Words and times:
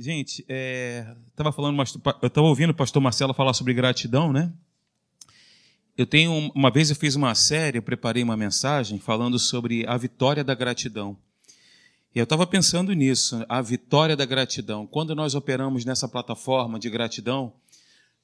Gente, 0.00 0.42
é, 0.48 1.14
tava 1.36 1.52
falando, 1.52 1.78
eu 2.22 2.26
estava 2.26 2.46
ouvindo 2.46 2.70
o 2.70 2.74
pastor 2.74 3.02
Marcelo 3.02 3.34
falar 3.34 3.52
sobre 3.52 3.74
gratidão, 3.74 4.32
né? 4.32 4.50
Eu 5.94 6.06
tenho 6.06 6.50
uma 6.54 6.70
vez 6.70 6.88
eu 6.88 6.96
fiz 6.96 7.16
uma 7.16 7.34
série, 7.34 7.76
eu 7.76 7.82
preparei 7.82 8.22
uma 8.22 8.34
mensagem 8.34 8.98
falando 8.98 9.38
sobre 9.38 9.84
a 9.86 9.98
vitória 9.98 10.42
da 10.42 10.54
gratidão. 10.54 11.18
E 12.14 12.18
eu 12.18 12.24
estava 12.24 12.46
pensando 12.46 12.94
nisso, 12.94 13.44
a 13.46 13.60
vitória 13.60 14.16
da 14.16 14.24
gratidão. 14.24 14.86
Quando 14.86 15.14
nós 15.14 15.34
operamos 15.34 15.84
nessa 15.84 16.08
plataforma 16.08 16.80
de 16.80 16.88
gratidão, 16.88 17.52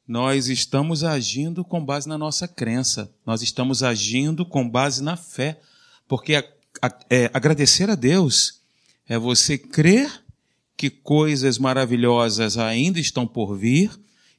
nós 0.09 0.49
estamos 0.49 1.05
agindo 1.05 1.63
com 1.63 1.85
base 1.85 2.09
na 2.09 2.17
nossa 2.17 2.49
crença, 2.49 3.13
nós 3.27 3.43
estamos 3.43 3.83
agindo 3.83 4.47
com 4.47 4.67
base 4.67 5.03
na 5.03 5.15
fé, 5.15 5.61
porque 6.09 6.37
a, 6.37 6.45
a, 6.81 6.99
é, 7.11 7.31
agradecer 7.35 7.91
a 7.91 7.95
Deus 7.95 8.63
é 9.07 9.19
você 9.19 9.59
crer 9.59 10.25
que 10.77 10.91
coisas 10.91 11.59
maravilhosas 11.59 12.59
ainda 12.59 13.01
estão 13.01 13.27
por 13.27 13.57
vir 13.57 13.91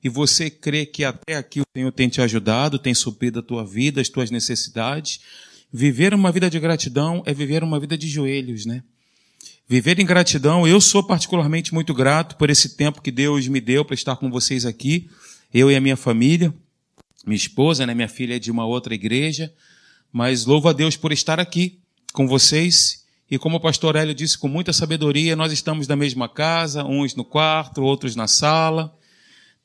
e 0.04 0.10
você 0.10 0.50
crê 0.50 0.86
que 0.86 1.04
até 1.04 1.36
aqui 1.36 1.62
o 1.62 1.66
Senhor 1.76 1.92
tem 1.92 2.08
te 2.08 2.22
ajudado, 2.22 2.78
tem 2.78 2.94
suprido 2.94 3.40
a 3.40 3.44
tua 3.44 3.66
vida, 3.66 4.00
as 4.00 4.10
tuas 4.10 4.30
necessidades. 4.30 5.20
Viver 5.74 6.14
uma 6.14 6.32
vida 6.32 6.50
de 6.50 6.60
gratidão 6.60 7.24
é 7.26 7.34
viver 7.34 7.64
uma 7.64 7.80
vida 7.80 7.98
de 7.98 8.08
joelhos, 8.08 8.66
né? 8.66 8.84
Viver 9.68 10.00
em 10.00 10.06
gratidão, 10.06 10.66
eu 10.66 10.80
sou 10.80 11.04
particularmente 11.04 11.74
muito 11.74 11.94
grato 11.94 12.38
por 12.38 12.50
esse 12.50 12.78
tempo 12.78 13.02
que 13.02 13.12
Deus 13.12 13.48
me 13.50 13.60
deu 13.60 13.84
para 13.84 13.96
estar 13.96 14.16
com 14.16 14.30
vocês 14.32 14.66
aqui, 14.66 15.10
eu 15.54 15.70
e 15.70 15.76
a 15.76 15.82
minha 15.82 15.98
família, 15.98 16.54
minha 17.26 17.36
esposa, 17.36 17.86
né, 17.86 17.94
minha 17.94 18.08
filha 18.08 18.38
é 18.38 18.40
de 18.40 18.50
uma 18.50 18.66
outra 18.66 18.96
igreja, 18.96 19.54
mas 20.10 20.46
louvo 20.46 20.70
a 20.70 20.74
Deus 20.74 20.96
por 20.96 21.12
estar 21.12 21.38
aqui 21.38 21.80
com 22.14 22.26
vocês 22.30 23.06
e 23.30 23.38
como 23.38 23.58
o 23.58 23.60
pastor 23.60 23.96
Hélio 23.96 24.16
disse 24.16 24.38
com 24.38 24.48
muita 24.48 24.72
sabedoria, 24.72 25.36
nós 25.36 25.52
estamos 25.52 25.88
na 25.88 25.96
mesma 25.96 26.30
casa, 26.30 26.84
uns 26.84 27.14
no 27.14 27.26
quarto, 27.26 27.84
outros 27.84 28.16
na 28.16 28.28
sala, 28.28 28.94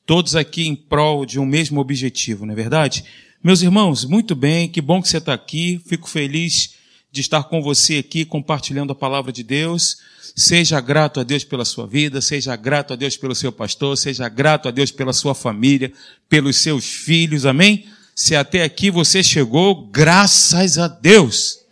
todos 0.05 0.35
aqui 0.35 0.67
em 0.67 0.75
prol 0.75 1.25
de 1.25 1.39
um 1.39 1.45
mesmo 1.45 1.79
objetivo, 1.79 2.45
não 2.45 2.53
é 2.53 2.55
verdade? 2.55 3.05
Meus 3.41 3.61
irmãos, 3.61 4.05
muito 4.05 4.35
bem, 4.35 4.67
que 4.67 4.81
bom 4.81 5.01
que 5.01 5.07
você 5.07 5.17
está 5.17 5.33
aqui, 5.33 5.81
fico 5.85 6.09
feliz 6.09 6.75
de 7.11 7.21
estar 7.21 7.43
com 7.43 7.61
você 7.61 7.97
aqui 7.97 8.25
compartilhando 8.25 8.91
a 8.91 8.95
palavra 8.95 9.31
de 9.31 9.43
Deus. 9.43 9.97
Seja 10.35 10.81
grato 10.81 11.19
a 11.19 11.23
Deus 11.23 11.43
pela 11.43 11.63
sua 11.63 11.85
vida, 11.85 12.19
seja 12.21 12.55
grato 12.55 12.91
a 12.91 12.95
Deus 12.95 13.15
pelo 13.15 13.35
seu 13.35 13.51
pastor, 13.51 13.95
seja 13.97 14.27
grato 14.27 14.67
a 14.67 14.71
Deus 14.71 14.91
pela 14.91 15.13
sua 15.13 15.35
família, 15.35 15.93
pelos 16.27 16.57
seus 16.57 16.85
filhos, 16.85 17.45
amém? 17.45 17.85
Se 18.15 18.35
até 18.35 18.63
aqui 18.63 18.89
você 18.89 19.23
chegou, 19.23 19.87
graças 19.87 20.77
a 20.77 20.87
Deus. 20.87 21.62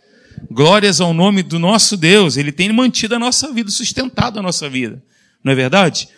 Glórias 0.50 1.00
ao 1.00 1.14
nome 1.14 1.42
do 1.42 1.58
nosso 1.58 1.96
Deus. 1.96 2.36
Ele 2.36 2.52
tem 2.52 2.72
mantido 2.72 3.14
a 3.14 3.18
nossa 3.18 3.52
vida, 3.52 3.70
sustentado 3.70 4.38
a 4.38 4.42
nossa 4.42 4.68
vida. 4.68 5.02
Não 5.42 5.52
é 5.52 5.54
verdade? 5.54 6.08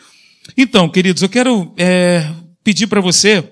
Então, 0.57 0.89
queridos, 0.89 1.23
eu 1.23 1.29
quero 1.29 1.73
é, 1.77 2.31
pedir 2.63 2.87
para 2.87 3.01
você 3.01 3.49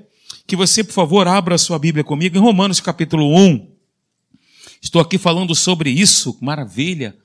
que 0.47 0.57
você, 0.57 0.85
por 0.85 0.93
favor, 0.93 1.27
abra 1.27 1.55
a 1.55 1.59
sua 1.59 1.79
Bíblia 1.79 2.05
comigo 2.05 2.37
em 2.37 2.41
Romanos 2.41 2.81
capítulo 2.81 3.35
1. 3.37 3.71
Estou 4.81 5.01
aqui 5.01 5.17
falando 5.17 5.55
sobre 5.55 5.91
isso, 5.91 6.37
maravilha. 6.41 7.17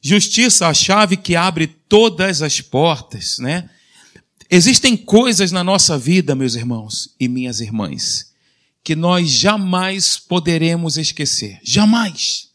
Justiça, 0.00 0.66
a 0.66 0.74
chave 0.74 1.16
que 1.16 1.36
abre 1.36 1.66
todas 1.66 2.42
as 2.42 2.60
portas, 2.60 3.38
né? 3.38 3.68
Existem 4.50 4.96
coisas 4.96 5.50
na 5.50 5.64
nossa 5.64 5.98
vida, 5.98 6.34
meus 6.34 6.54
irmãos 6.54 7.14
e 7.18 7.28
minhas 7.28 7.60
irmãs, 7.60 8.32
que 8.82 8.94
nós 8.94 9.30
jamais 9.30 10.16
poderemos 10.18 10.96
esquecer. 10.96 11.58
Jamais. 11.62 12.53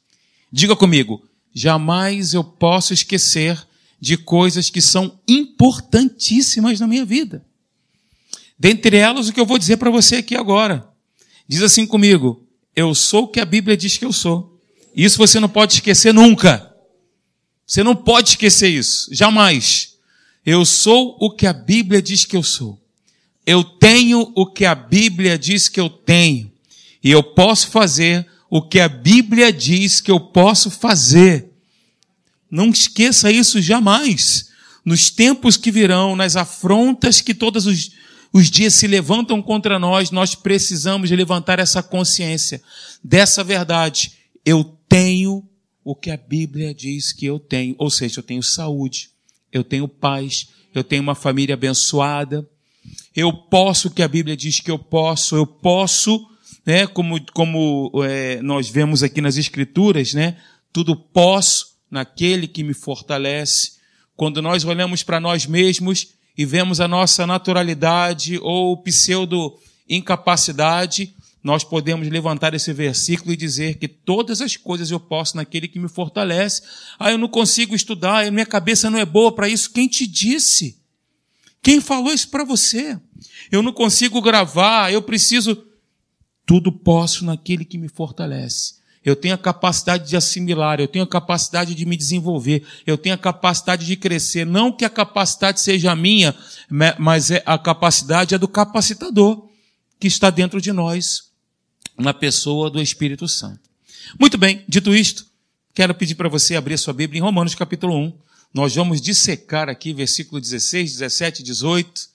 Diga 0.52 0.76
comigo, 0.76 1.24
jamais 1.54 2.34
eu 2.34 2.44
posso 2.44 2.94
esquecer 2.94 3.62
de 4.00 4.18
coisas 4.18 4.70
que 4.70 4.82
são 4.82 5.20
importantíssimas 5.28 6.80
na 6.80 6.88
minha 6.88 7.06
vida. 7.06 7.46
Dentre 8.58 8.98
elas, 8.98 9.28
o 9.28 9.34
que 9.34 9.40
eu 9.40 9.46
vou 9.46 9.58
dizer 9.58 9.78
para 9.78 9.90
você 9.90 10.18
aqui 10.18 10.36
agora. 10.36 10.88
Diz 11.48 11.62
assim 11.62 11.86
comigo: 11.86 12.46
Eu 12.76 12.94
sou 12.94 13.24
o 13.24 13.28
que 13.28 13.40
a 13.40 13.46
Bíblia 13.46 13.78
diz 13.78 13.98
que 13.98 14.06
eu 14.06 14.14
sou. 14.14 14.60
Isso 14.96 15.18
você 15.18 15.40
não 15.40 15.50
pode 15.50 15.76
esquecer 15.76 16.14
nunca. 16.14 16.70
Você 17.66 17.84
não 17.84 17.96
pode 17.96 18.30
esquecer 18.30 18.70
isso, 18.70 19.14
jamais. 19.14 19.96
Eu 20.46 20.66
sou 20.66 21.16
o 21.20 21.30
que 21.30 21.46
a 21.46 21.54
Bíblia 21.54 22.02
diz 22.02 22.26
que 22.26 22.36
eu 22.36 22.44
sou. 22.44 22.82
Eu 23.46 23.64
tenho 23.64 24.32
o 24.36 24.46
que 24.46 24.66
a 24.66 24.76
Bíblia 24.76 25.38
diz 25.38 25.70
que 25.70 25.80
eu 25.80 25.90
tenho. 25.90 26.52
E 27.04 27.12
eu 27.12 27.24
posso 27.24 27.70
fazer 27.70 28.28
o 28.50 28.62
que 28.62 28.80
a 28.80 28.90
Bíblia 28.90 29.54
diz 29.54 30.02
que 30.02 30.10
eu 30.10 30.20
posso 30.20 30.72
fazer. 30.72 31.52
Não 32.50 32.70
esqueça 32.70 33.32
isso 33.32 33.62
jamais. 33.62 34.50
Nos 34.84 35.10
tempos 35.12 35.56
que 35.56 35.72
virão, 35.72 36.16
nas 36.16 36.36
afrontas 36.36 37.22
que 37.22 37.34
todos 37.34 37.68
os, 37.68 37.92
os 38.34 38.50
dias 38.50 38.74
se 38.74 38.88
levantam 38.88 39.42
contra 39.42 39.78
nós, 39.78 40.10
nós 40.10 40.34
precisamos 40.34 41.12
levantar 41.12 41.60
essa 41.60 41.84
consciência 41.84 42.62
dessa 43.04 43.44
verdade. 43.44 44.14
Eu 44.44 44.64
tenho 44.88 45.48
o 45.84 45.96
que 45.96 46.10
a 46.10 46.18
Bíblia 46.18 46.74
diz 46.74 47.14
que 47.14 47.26
eu 47.26 47.40
tenho. 47.40 47.76
Ou 47.78 47.90
seja, 47.90 48.20
eu 48.20 48.24
tenho 48.24 48.42
saúde, 48.42 49.12
eu 49.52 49.64
tenho 49.64 49.88
paz, 49.88 50.48
eu 50.74 50.84
tenho 50.84 51.04
uma 51.04 51.16
família 51.16 51.54
abençoada. 51.54 52.48
Eu 53.16 53.32
posso 53.32 53.90
o 53.90 53.92
que 53.92 54.02
a 54.02 54.08
Bíblia 54.08 54.36
diz 54.36 54.60
que 54.60 54.72
eu 54.72 54.80
posso, 54.80 55.36
eu 55.36 55.46
posso 55.46 56.28
né? 56.70 56.86
Como, 56.86 57.20
como 57.34 57.92
é, 58.06 58.40
nós 58.44 58.70
vemos 58.70 59.02
aqui 59.02 59.22
nas 59.22 59.38
Escrituras, 59.38 60.14
né? 60.14 60.38
Tudo 60.72 60.96
posso 60.96 61.80
naquele 61.90 62.48
que 62.48 62.64
me 62.64 62.76
fortalece. 62.76 63.72
Quando 64.16 64.40
nós 64.40 64.64
olhamos 64.64 65.02
para 65.02 65.20
nós 65.20 65.48
mesmos 65.48 66.10
e 66.38 66.46
vemos 66.46 66.80
a 66.80 66.88
nossa 66.88 67.26
naturalidade 67.26 68.38
ou 68.44 68.78
pseudo 68.84 69.58
incapacidade, 69.90 71.16
nós 71.44 71.64
podemos 71.64 72.08
levantar 72.08 72.54
esse 72.54 72.72
versículo 72.72 73.34
e 73.34 73.38
dizer 73.38 73.80
que 73.80 73.88
todas 73.88 74.40
as 74.40 74.56
coisas 74.56 74.92
eu 74.92 75.00
posso 75.00 75.38
naquele 75.38 75.68
que 75.68 75.80
me 75.80 75.90
fortalece. 75.90 76.62
Ah, 77.00 77.10
eu 77.10 77.18
não 77.18 77.28
consigo 77.28 77.74
estudar, 77.74 78.32
minha 78.32 78.46
cabeça 78.46 78.92
não 78.92 79.00
é 79.00 79.06
boa 79.06 79.34
para 79.34 79.50
isso. 79.50 79.72
Quem 79.72 79.88
te 79.88 80.06
disse? 80.06 80.78
Quem 81.64 81.82
falou 81.82 82.14
isso 82.14 82.30
para 82.30 82.44
você? 82.44 82.96
Eu 83.52 83.64
não 83.64 83.74
consigo 83.74 84.22
gravar, 84.22 84.94
eu 84.94 85.02
preciso. 85.02 85.66
Tudo 86.50 86.72
posso 86.72 87.26
naquele 87.26 87.64
que 87.64 87.78
me 87.78 87.88
fortalece. 87.88 88.74
Eu 89.06 89.16
tenho 89.16 89.36
a 89.36 89.38
capacidade 89.38 90.10
de 90.10 90.18
assimilar, 90.18 90.80
eu 90.80 90.88
tenho 90.88 91.06
a 91.06 91.08
capacidade 91.08 91.76
de 91.76 91.86
me 91.86 91.96
desenvolver, 91.96 92.66
eu 92.88 92.98
tenho 92.98 93.14
a 93.14 93.20
capacidade 93.20 93.86
de 93.86 93.96
crescer. 93.96 94.48
Não 94.48 94.72
que 94.72 94.84
a 94.84 94.90
capacidade 94.90 95.62
seja 95.62 95.96
minha, 95.96 96.36
mas 96.98 97.30
é 97.30 97.44
a 97.46 97.56
capacidade 97.56 98.34
é 98.34 98.38
do 98.40 98.48
capacitador 98.48 99.48
que 100.00 100.08
está 100.08 100.32
dentro 100.32 100.60
de 100.60 100.74
nós, 100.74 101.26
na 101.96 102.16
pessoa 102.16 102.68
do 102.68 102.82
Espírito 102.82 103.28
Santo. 103.28 103.70
Muito 104.20 104.36
bem, 104.36 104.66
dito 104.68 104.96
isto, 104.96 105.28
quero 105.76 105.94
pedir 105.94 106.16
para 106.16 106.30
você 106.30 106.56
abrir 106.56 106.80
sua 106.80 106.96
Bíblia 106.96 107.20
em 107.20 107.22
Romanos 107.22 107.54
capítulo 107.54 107.96
1. 107.96 108.14
Nós 108.56 108.74
vamos 108.74 109.00
dissecar 109.00 109.70
aqui 109.70 109.94
versículo 109.94 110.42
16, 110.42 110.94
17, 110.94 111.44
18. 111.44 112.10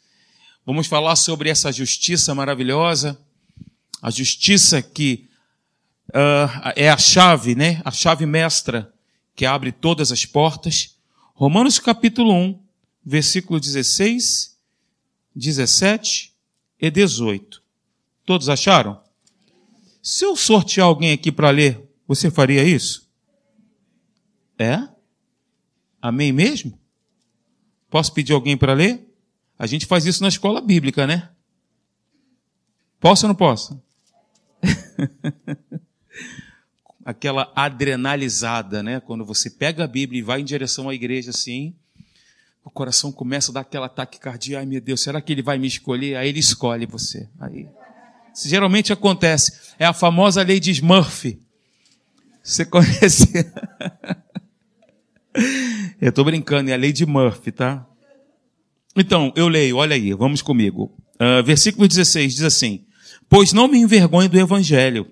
Vamos 0.67 0.89
falar 0.89 1.15
sobre 1.15 1.51
essa 1.51 1.71
justiça 1.71 2.35
maravilhosa 2.35 3.17
a 4.05 4.11
justiça 4.11 4.83
que 4.83 5.27
uh, 6.11 6.73
é 6.77 6.91
a 6.91 6.99
chave, 6.99 7.55
né? 7.55 7.81
A 7.87 7.91
chave 7.91 8.27
mestra 8.27 8.93
que 9.35 9.47
abre 9.47 9.73
todas 9.73 10.13
as 10.13 10.27
portas. 10.27 10.99
Romanos 11.33 11.79
capítulo 11.79 12.35
1, 12.35 12.63
versículo 13.03 13.59
16, 13.59 14.59
17 15.35 16.35
e 16.79 16.91
18. 16.91 17.63
Todos 18.27 18.51
acharam? 18.51 19.01
Se 20.03 20.27
eu 20.27 20.37
sortear 20.37 20.87
alguém 20.87 21.13
aqui 21.13 21.33
para 21.33 21.49
ler, 21.49 21.83
você 22.07 22.31
faria 22.31 22.63
isso? 22.63 23.11
É? 24.59 24.87
Amém 26.03 26.31
mesmo? 26.31 26.79
Posso 27.89 28.13
pedir 28.13 28.35
alguém 28.35 28.55
para 28.55 28.75
ler? 28.75 29.11
A 29.59 29.67
gente 29.67 29.87
faz 29.87 30.05
isso 30.05 30.23
na 30.23 30.29
escola 30.29 30.61
bíblica, 30.61 31.07
né? 31.07 31.31
Posso 33.01 33.25
ou 33.25 33.29
não 33.29 33.35
posso? 33.35 33.83
Aquela 37.05 37.53
adrenalizada, 37.55 38.83
né? 38.83 39.01
Quando 39.01 39.25
você 39.25 39.51
pega 39.51 39.85
a 39.85 39.87
Bíblia 39.87 40.21
e 40.21 40.23
vai 40.23 40.41
em 40.41 40.45
direção 40.45 40.89
à 40.89 40.95
igreja 40.95 41.31
assim, 41.31 41.75
o 42.65 42.71
coração 42.71 43.13
começa 43.13 43.51
a 43.51 43.55
dar 43.55 43.61
aquela 43.61 43.87
ataque 43.87 44.19
cardíaco. 44.19 44.61
Ai 44.61 44.67
meu 44.67 44.81
Deus, 44.81 45.03
será 45.03 45.21
que 45.21 45.33
ele 45.33 45.43
vai 45.43 45.59
me 45.59 45.67
escolher? 45.67 46.17
Aí 46.17 46.29
ele 46.29 46.41
escolhe 46.41 46.87
você. 46.87 47.29
Aí, 47.39 47.69
isso 48.35 48.49
geralmente 48.49 48.93
acontece. 48.93 49.53
É 49.79 49.85
a 49.85 49.93
famosa 49.93 50.43
lei 50.43 50.59
de 50.59 50.71
Smurf. 50.71 51.39
Você 52.43 52.65
conhece? 52.67 53.33
eu 56.01 56.09
estou 56.09 56.25
brincando, 56.25 56.71
é 56.71 56.75
a 56.75 56.77
lei 56.77 56.93
de 56.93 57.05
Murphy, 57.05 57.53
tá? 57.53 57.87
Então, 58.97 59.33
eu 59.35 59.49
leio, 59.49 59.77
olha 59.77 59.95
aí, 59.95 60.13
vamos 60.13 60.41
comigo. 60.41 60.95
Uh, 61.15 61.43
versículo 61.45 61.87
16 61.87 62.35
diz 62.35 62.45
assim: 62.45 62.85
Pois 63.29 63.53
não 63.53 63.69
me 63.69 63.79
envergonho 63.79 64.29
do 64.29 64.39
evangelho, 64.39 65.11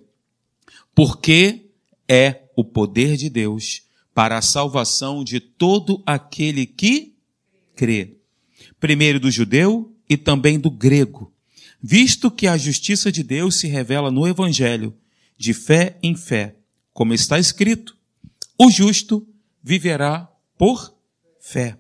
porque 0.95 1.71
é 2.09 2.43
o 2.57 2.65
poder 2.65 3.17
de 3.17 3.31
Deus 3.31 3.83
para 4.15 4.37
a 4.37 4.43
salvação 4.43 5.25
de 5.25 5.41
todo 5.41 6.03
aquele 6.07 6.67
que 6.67 7.15
crê. 7.75 8.17
primeiro 8.79 9.19
do 9.19 9.31
judeu 9.31 9.95
e 10.09 10.17
também 10.17 10.59
do 10.59 10.71
grego, 10.71 11.33
visto 11.81 12.31
que 12.31 12.47
a 12.47 12.57
justiça 12.57 13.11
de 13.11 13.23
Deus 13.23 13.57
se 13.57 13.67
revela 13.67 14.11
no 14.11 14.27
evangelho, 14.27 14.95
de 15.39 15.55
fé 15.55 15.99
em 16.03 16.15
fé, 16.15 16.57
como 16.93 17.15
está 17.15 17.39
escrito: 17.39 17.97
o 18.59 18.71
justo 18.71 19.27
viverá 19.63 20.31
por 20.59 20.95
fé. 21.41 21.79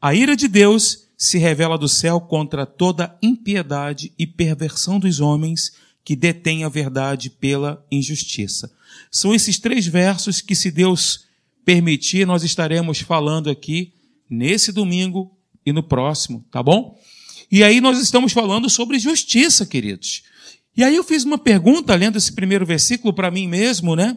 A 0.00 0.14
ira 0.14 0.36
de 0.36 0.48
Deus 0.48 1.05
se 1.16 1.38
revela 1.38 1.78
do 1.78 1.88
céu 1.88 2.20
contra 2.20 2.66
toda 2.66 3.16
impiedade 3.22 4.12
e 4.18 4.26
perversão 4.26 4.98
dos 4.98 5.20
homens 5.20 5.72
que 6.04 6.14
detêm 6.14 6.62
a 6.62 6.68
verdade 6.68 7.30
pela 7.30 7.84
injustiça. 7.90 8.70
São 9.10 9.34
esses 9.34 9.58
três 9.58 9.86
versos 9.86 10.40
que, 10.40 10.54
se 10.54 10.70
Deus 10.70 11.24
permitir, 11.64 12.26
nós 12.26 12.44
estaremos 12.44 13.00
falando 13.00 13.50
aqui 13.50 13.92
nesse 14.30 14.70
domingo 14.70 15.36
e 15.64 15.72
no 15.72 15.82
próximo, 15.82 16.44
tá 16.50 16.62
bom? 16.62 16.96
E 17.50 17.64
aí 17.64 17.80
nós 17.80 17.98
estamos 17.98 18.32
falando 18.32 18.68
sobre 18.68 18.98
justiça, 18.98 19.66
queridos. 19.66 20.22
E 20.76 20.84
aí 20.84 20.94
eu 20.94 21.02
fiz 21.02 21.24
uma 21.24 21.38
pergunta, 21.38 21.94
lendo 21.94 22.18
esse 22.18 22.32
primeiro 22.32 22.66
versículo 22.66 23.12
para 23.12 23.30
mim 23.30 23.48
mesmo, 23.48 23.96
né? 23.96 24.16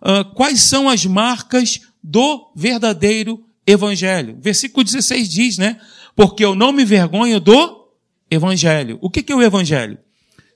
Uh, 0.00 0.24
quais 0.34 0.62
são 0.62 0.88
as 0.88 1.04
marcas 1.04 1.80
do 2.02 2.52
verdadeiro 2.54 3.44
evangelho? 3.66 4.38
Versículo 4.40 4.84
16 4.84 5.28
diz, 5.28 5.58
né? 5.58 5.80
Porque 6.16 6.44
eu 6.44 6.54
não 6.54 6.72
me 6.72 6.84
vergonho 6.84 7.38
do 7.38 7.88
evangelho. 8.30 8.98
O 9.02 9.10
que 9.10 9.30
é 9.30 9.36
o 9.36 9.42
evangelho? 9.42 9.98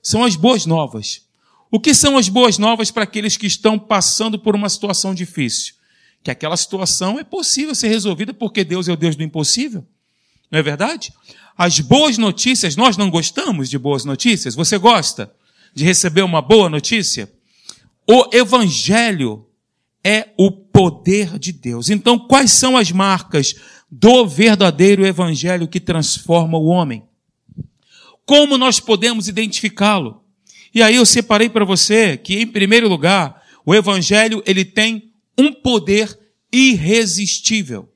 São 0.01 0.23
as 0.23 0.35
boas 0.35 0.65
novas. 0.65 1.21
O 1.69 1.79
que 1.79 1.93
são 1.93 2.17
as 2.17 2.27
boas 2.27 2.57
novas 2.57 2.89
para 2.91 3.03
aqueles 3.03 3.37
que 3.37 3.45
estão 3.45 3.79
passando 3.79 4.37
por 4.39 4.55
uma 4.55 4.67
situação 4.67 5.13
difícil? 5.13 5.75
Que 6.23 6.31
aquela 6.31 6.57
situação 6.57 7.19
é 7.19 7.23
possível 7.23 7.73
ser 7.73 7.87
resolvida 7.87 8.33
porque 8.33 8.63
Deus 8.63 8.89
é 8.89 8.91
o 8.91 8.97
Deus 8.97 9.15
do 9.15 9.23
impossível. 9.23 9.85
Não 10.49 10.59
é 10.59 10.63
verdade? 10.63 11.13
As 11.57 11.79
boas 11.79 12.17
notícias, 12.17 12.75
nós 12.75 12.97
não 12.97 13.09
gostamos 13.09 13.69
de 13.69 13.77
boas 13.77 14.03
notícias. 14.03 14.55
Você 14.55 14.77
gosta 14.77 15.31
de 15.73 15.85
receber 15.85 16.23
uma 16.23 16.41
boa 16.41 16.69
notícia? 16.69 17.31
O 18.07 18.35
evangelho 18.35 19.45
é 20.03 20.29
o 20.37 20.51
poder 20.51 21.37
de 21.37 21.51
Deus. 21.51 21.89
Então, 21.89 22.17
quais 22.17 22.51
são 22.51 22.75
as 22.75 22.91
marcas 22.91 23.55
do 23.91 24.25
verdadeiro 24.25 25.05
evangelho 25.05 25.67
que 25.67 25.79
transforma 25.79 26.57
o 26.57 26.67
homem? 26.67 27.03
Como 28.25 28.57
nós 28.57 28.79
podemos 28.79 29.27
identificá-lo? 29.27 30.23
E 30.73 30.81
aí 30.81 30.95
eu 30.95 31.05
separei 31.05 31.49
para 31.49 31.65
você 31.65 32.15
que, 32.15 32.39
em 32.39 32.47
primeiro 32.47 32.87
lugar, 32.87 33.43
o 33.65 33.75
evangelho 33.75 34.41
ele 34.45 34.63
tem 34.63 35.11
um 35.37 35.51
poder 35.51 36.17
irresistível. 36.51 37.89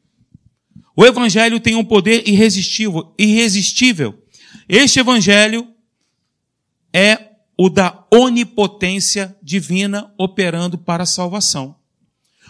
O 0.96 1.06
evangelho 1.06 1.60
tem 1.60 1.76
um 1.76 1.84
poder 1.84 2.28
irresistível, 2.28 3.14
irresistível. 3.18 4.22
Este 4.68 5.00
evangelho 5.00 5.68
é 6.94 7.32
o 7.58 7.70
da 7.70 8.06
onipotência 8.12 9.36
divina 9.42 10.14
operando 10.18 10.78
para 10.78 11.04
a 11.04 11.06
salvação. 11.08 11.76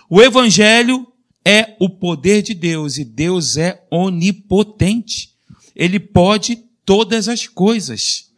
O 0.10 0.22
evangelho 0.22 1.08
é 1.46 1.76
o 1.80 1.88
poder 1.88 2.42
de 2.42 2.56
Deus 2.56 2.98
e 2.98 3.06
Deus 3.06 3.56
é 3.56 3.86
onipotente. 3.92 5.36
Ele 5.76 6.00
pode 6.00 6.56
todas 6.84 7.30
as 7.30 7.48
coisas. 7.48 8.32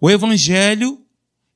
O 0.00 0.08
evangelho, 0.08 1.00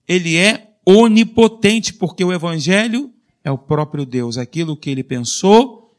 ele 0.09 0.37
é 0.37 0.73
onipotente 0.85 1.95
porque 1.95 2.25
o 2.25 2.33
evangelho 2.33 3.13
é 3.45 3.51
o 3.51 3.59
próprio 3.59 4.05
Deus. 4.05 4.37
Aquilo 4.37 4.77
que 4.77 4.91
ele 4.91 5.05
pensou, 5.05 5.97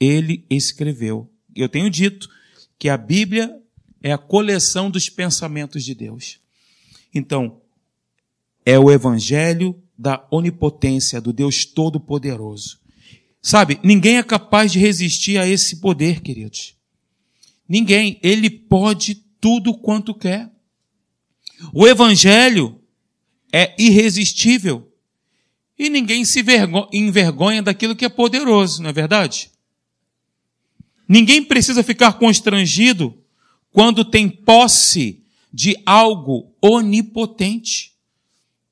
ele 0.00 0.44
escreveu. 0.50 1.30
Eu 1.54 1.68
tenho 1.68 1.88
dito 1.88 2.28
que 2.78 2.88
a 2.88 2.96
Bíblia 2.96 3.56
é 4.02 4.12
a 4.12 4.18
coleção 4.18 4.90
dos 4.90 5.08
pensamentos 5.08 5.84
de 5.84 5.94
Deus. 5.94 6.40
Então, 7.14 7.60
é 8.64 8.78
o 8.78 8.90
evangelho 8.90 9.80
da 9.96 10.26
onipotência 10.30 11.20
do 11.20 11.32
Deus 11.32 11.64
Todo-Poderoso. 11.64 12.78
Sabe, 13.40 13.78
ninguém 13.82 14.18
é 14.18 14.22
capaz 14.22 14.72
de 14.72 14.78
resistir 14.78 15.38
a 15.38 15.46
esse 15.46 15.76
poder, 15.76 16.20
queridos. 16.20 16.74
Ninguém. 17.68 18.18
Ele 18.22 18.50
pode 18.50 19.14
tudo 19.40 19.74
quanto 19.74 20.14
quer. 20.14 20.50
O 21.72 21.86
evangelho 21.86 22.80
é 23.52 23.74
irresistível. 23.78 24.92
E 25.78 25.88
ninguém 25.88 26.24
se 26.24 26.44
envergonha 26.92 27.62
daquilo 27.62 27.94
que 27.94 28.04
é 28.04 28.08
poderoso, 28.08 28.82
não 28.82 28.90
é 28.90 28.92
verdade? 28.92 29.50
Ninguém 31.08 31.42
precisa 31.42 31.84
ficar 31.84 32.14
constrangido 32.14 33.16
quando 33.70 34.04
tem 34.04 34.28
posse 34.28 35.22
de 35.52 35.80
algo 35.86 36.52
onipotente. 36.60 37.92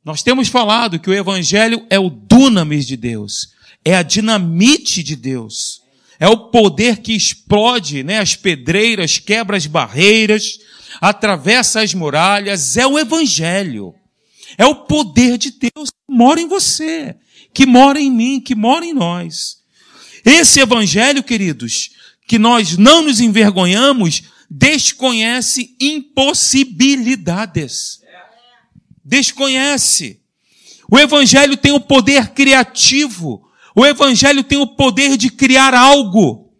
Nós 0.05 0.23
temos 0.23 0.49
falado 0.49 0.99
que 0.99 1.09
o 1.09 1.15
Evangelho 1.15 1.87
é 1.89 1.99
o 1.99 2.11
dunamis 2.11 2.87
de 2.87 2.97
Deus, 2.97 3.53
é 3.87 3.97
a 3.97 4.03
dinamite 4.03 5.03
de 5.03 5.15
Deus, 5.15 5.83
é 6.19 6.29
o 6.29 6.51
poder 6.51 6.99
que 6.99 7.13
explode 7.13 8.03
né, 8.03 8.19
as 8.19 8.35
pedreiras, 8.35 9.19
quebra 9.19 9.57
as 9.57 9.67
barreiras, 9.67 10.59
atravessa 11.01 11.81
as 11.81 11.95
muralhas, 11.95 12.77
é 12.77 12.87
o 12.87 12.99
Evangelho. 12.99 13.95
É 14.57 14.65
o 14.65 14.87
poder 14.87 15.37
de 15.37 15.51
Deus 15.51 15.91
que 15.91 15.97
mora 16.09 16.41
em 16.41 16.49
você, 16.49 17.15
que 17.53 17.67
mora 17.67 18.01
em 18.01 18.11
mim, 18.11 18.41
que 18.41 18.55
mora 18.55 18.87
em 18.87 18.95
nós. 18.95 19.59
Esse 20.25 20.61
Evangelho, 20.61 21.23
queridos, 21.23 21.91
que 22.27 22.39
nós 22.39 22.79
não 22.79 23.03
nos 23.03 23.21
envergonhamos, 23.21 24.23
desconhece 24.49 25.77
impossibilidades 25.79 28.01
desconhece. 29.07 30.21
O 30.91 30.99
Evangelho 30.99 31.57
tem 31.57 31.73
o 31.73 31.81
poder 31.81 32.31
criativo. 32.31 33.46
O 33.77 33.85
Evangelho 33.85 34.43
tem 34.43 34.57
o 34.57 34.67
poder 34.67 35.19
de 35.19 35.29
criar 35.29 35.75
algo 35.75 36.51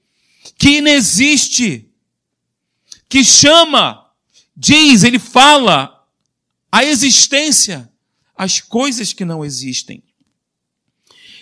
que 0.59 0.77
inexiste, 0.77 1.91
que 3.09 3.25
chama, 3.25 4.11
diz, 4.55 5.03
ele 5.03 5.19
fala 5.19 6.07
a 6.71 6.85
existência, 6.85 7.91
as 8.37 8.61
coisas 8.61 9.15
que 9.15 9.25
não 9.25 9.43
existem. 9.43 10.03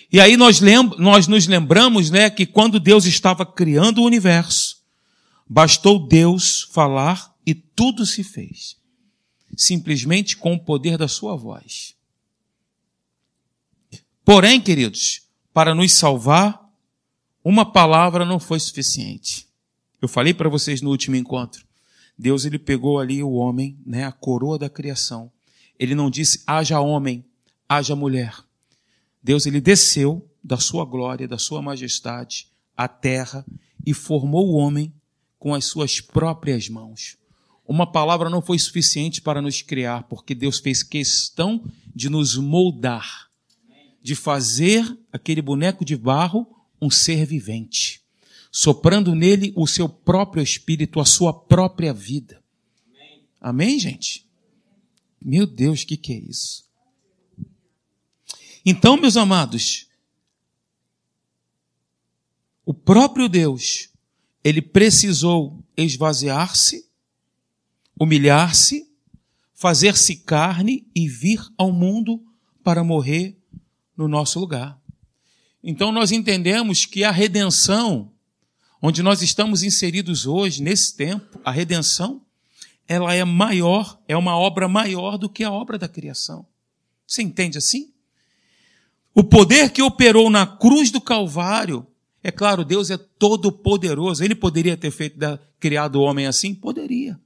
E 0.09 0.21
aí 0.21 0.37
nós, 0.37 0.61
nós 0.97 1.27
nos 1.27 1.45
lembramos, 1.45 2.09
né, 2.09 2.29
que 2.29 2.45
quando 2.45 2.79
Deus 2.79 3.05
estava 3.05 3.45
criando 3.45 3.97
o 3.99 4.05
universo, 4.05 4.81
bastou 5.45 6.07
Deus 6.07 6.69
falar 6.71 7.35
e 7.45 7.53
tudo 7.53 8.05
se 8.05 8.23
fez 8.23 8.77
simplesmente 9.57 10.37
com 10.37 10.53
o 10.53 10.59
poder 10.59 10.97
da 10.97 11.07
sua 11.07 11.35
voz. 11.35 11.95
Porém, 14.23 14.59
queridos, 14.59 15.24
para 15.55 15.73
nos 15.73 15.93
salvar, 15.93 16.69
uma 17.41 17.71
palavra 17.71 18.25
não 18.25 18.41
foi 18.41 18.59
suficiente. 18.59 19.47
Eu 20.01 20.07
falei 20.09 20.33
para 20.33 20.49
vocês 20.49 20.81
no 20.81 20.89
último 20.89 21.15
encontro. 21.15 21.65
Deus 22.19 22.43
ele 22.43 22.59
pegou 22.59 22.99
ali 22.99 23.23
o 23.23 23.31
homem, 23.31 23.79
né, 23.85 24.03
a 24.03 24.11
coroa 24.11 24.59
da 24.59 24.69
criação. 24.69 25.31
Ele 25.79 25.95
não 25.95 26.09
disse 26.09 26.43
haja 26.45 26.81
homem, 26.81 27.23
haja 27.69 27.95
mulher. 27.95 28.35
Deus 29.23 29.45
ele 29.45 29.61
desceu 29.61 30.29
da 30.43 30.57
sua 30.57 30.83
glória, 30.83 31.25
da 31.25 31.37
sua 31.37 31.61
majestade 31.61 32.49
à 32.75 32.89
terra 32.89 33.45
e 33.85 33.93
formou 33.93 34.49
o 34.49 34.55
homem 34.55 34.93
com 35.39 35.55
as 35.55 35.63
suas 35.63 36.01
próprias 36.01 36.67
mãos. 36.67 37.15
Uma 37.65 37.89
palavra 37.89 38.29
não 38.29 38.41
foi 38.41 38.59
suficiente 38.59 39.21
para 39.21 39.41
nos 39.41 39.61
criar, 39.61 40.03
porque 40.03 40.35
Deus 40.35 40.59
fez 40.59 40.83
questão 40.83 41.63
de 41.95 42.09
nos 42.09 42.35
moldar, 42.35 43.24
de 44.05 44.13
fazer 44.13 44.95
aquele 45.11 45.41
boneco 45.41 45.83
de 45.83 45.97
barro 45.97 46.45
um 46.79 46.91
ser 46.91 47.25
vivente, 47.25 48.03
soprando 48.51 49.15
nele 49.15 49.51
o 49.55 49.65
seu 49.65 49.89
próprio 49.89 50.43
espírito, 50.43 50.99
a 50.99 51.05
sua 51.05 51.33
própria 51.33 51.91
vida. 51.91 52.39
Amém, 53.41 53.79
gente? 53.79 54.23
Meu 55.19 55.47
Deus, 55.47 55.81
o 55.81 55.87
que, 55.87 55.97
que 55.97 56.13
é 56.13 56.19
isso? 56.19 56.69
Então, 58.63 58.95
meus 58.95 59.17
amados, 59.17 59.87
o 62.63 62.75
próprio 62.75 63.27
Deus, 63.27 63.89
ele 64.43 64.61
precisou 64.61 65.63
esvaziar-se 65.75 66.85
humilhar-se, 67.99 68.87
fazer-se 69.53 70.17
carne 70.17 70.85
e 70.93 71.07
vir 71.07 71.41
ao 71.57 71.71
mundo 71.71 72.21
para 72.63 72.83
morrer 72.83 73.34
no 73.95 74.07
nosso 74.07 74.39
lugar. 74.39 74.79
Então 75.63 75.91
nós 75.91 76.11
entendemos 76.11 76.85
que 76.85 77.03
a 77.03 77.11
redenção, 77.11 78.11
onde 78.81 79.01
nós 79.01 79.21
estamos 79.21 79.63
inseridos 79.63 80.25
hoje, 80.25 80.61
nesse 80.61 80.95
tempo, 80.95 81.39
a 81.43 81.51
redenção, 81.51 82.21
ela 82.87 83.13
é 83.13 83.23
maior, 83.23 83.99
é 84.07 84.15
uma 84.15 84.37
obra 84.37 84.67
maior 84.67 85.17
do 85.17 85.27
que 85.27 85.43
a 85.43 85.51
obra 85.51 85.77
da 85.77 85.87
criação. 85.87 86.45
Você 87.07 87.23
entende 87.23 87.57
assim? 87.57 87.91
O 89.13 89.23
poder 89.23 89.71
que 89.71 89.81
operou 89.81 90.29
na 90.29 90.45
cruz 90.45 90.91
do 90.91 90.99
Calvário 91.01 91.87
É 92.25 92.31
claro, 92.31 92.65
Deus 92.65 92.89
é 92.89 92.97
todo 92.97 93.51
poderoso. 93.51 94.23
Ele 94.23 94.33
poderia 94.33 94.75
ter 94.75 94.89
feito 94.89 95.19
criado 95.59 95.97
o 95.97 96.01
homem 96.01 96.25
assim? 96.25 96.55
Poderia. 96.55 97.19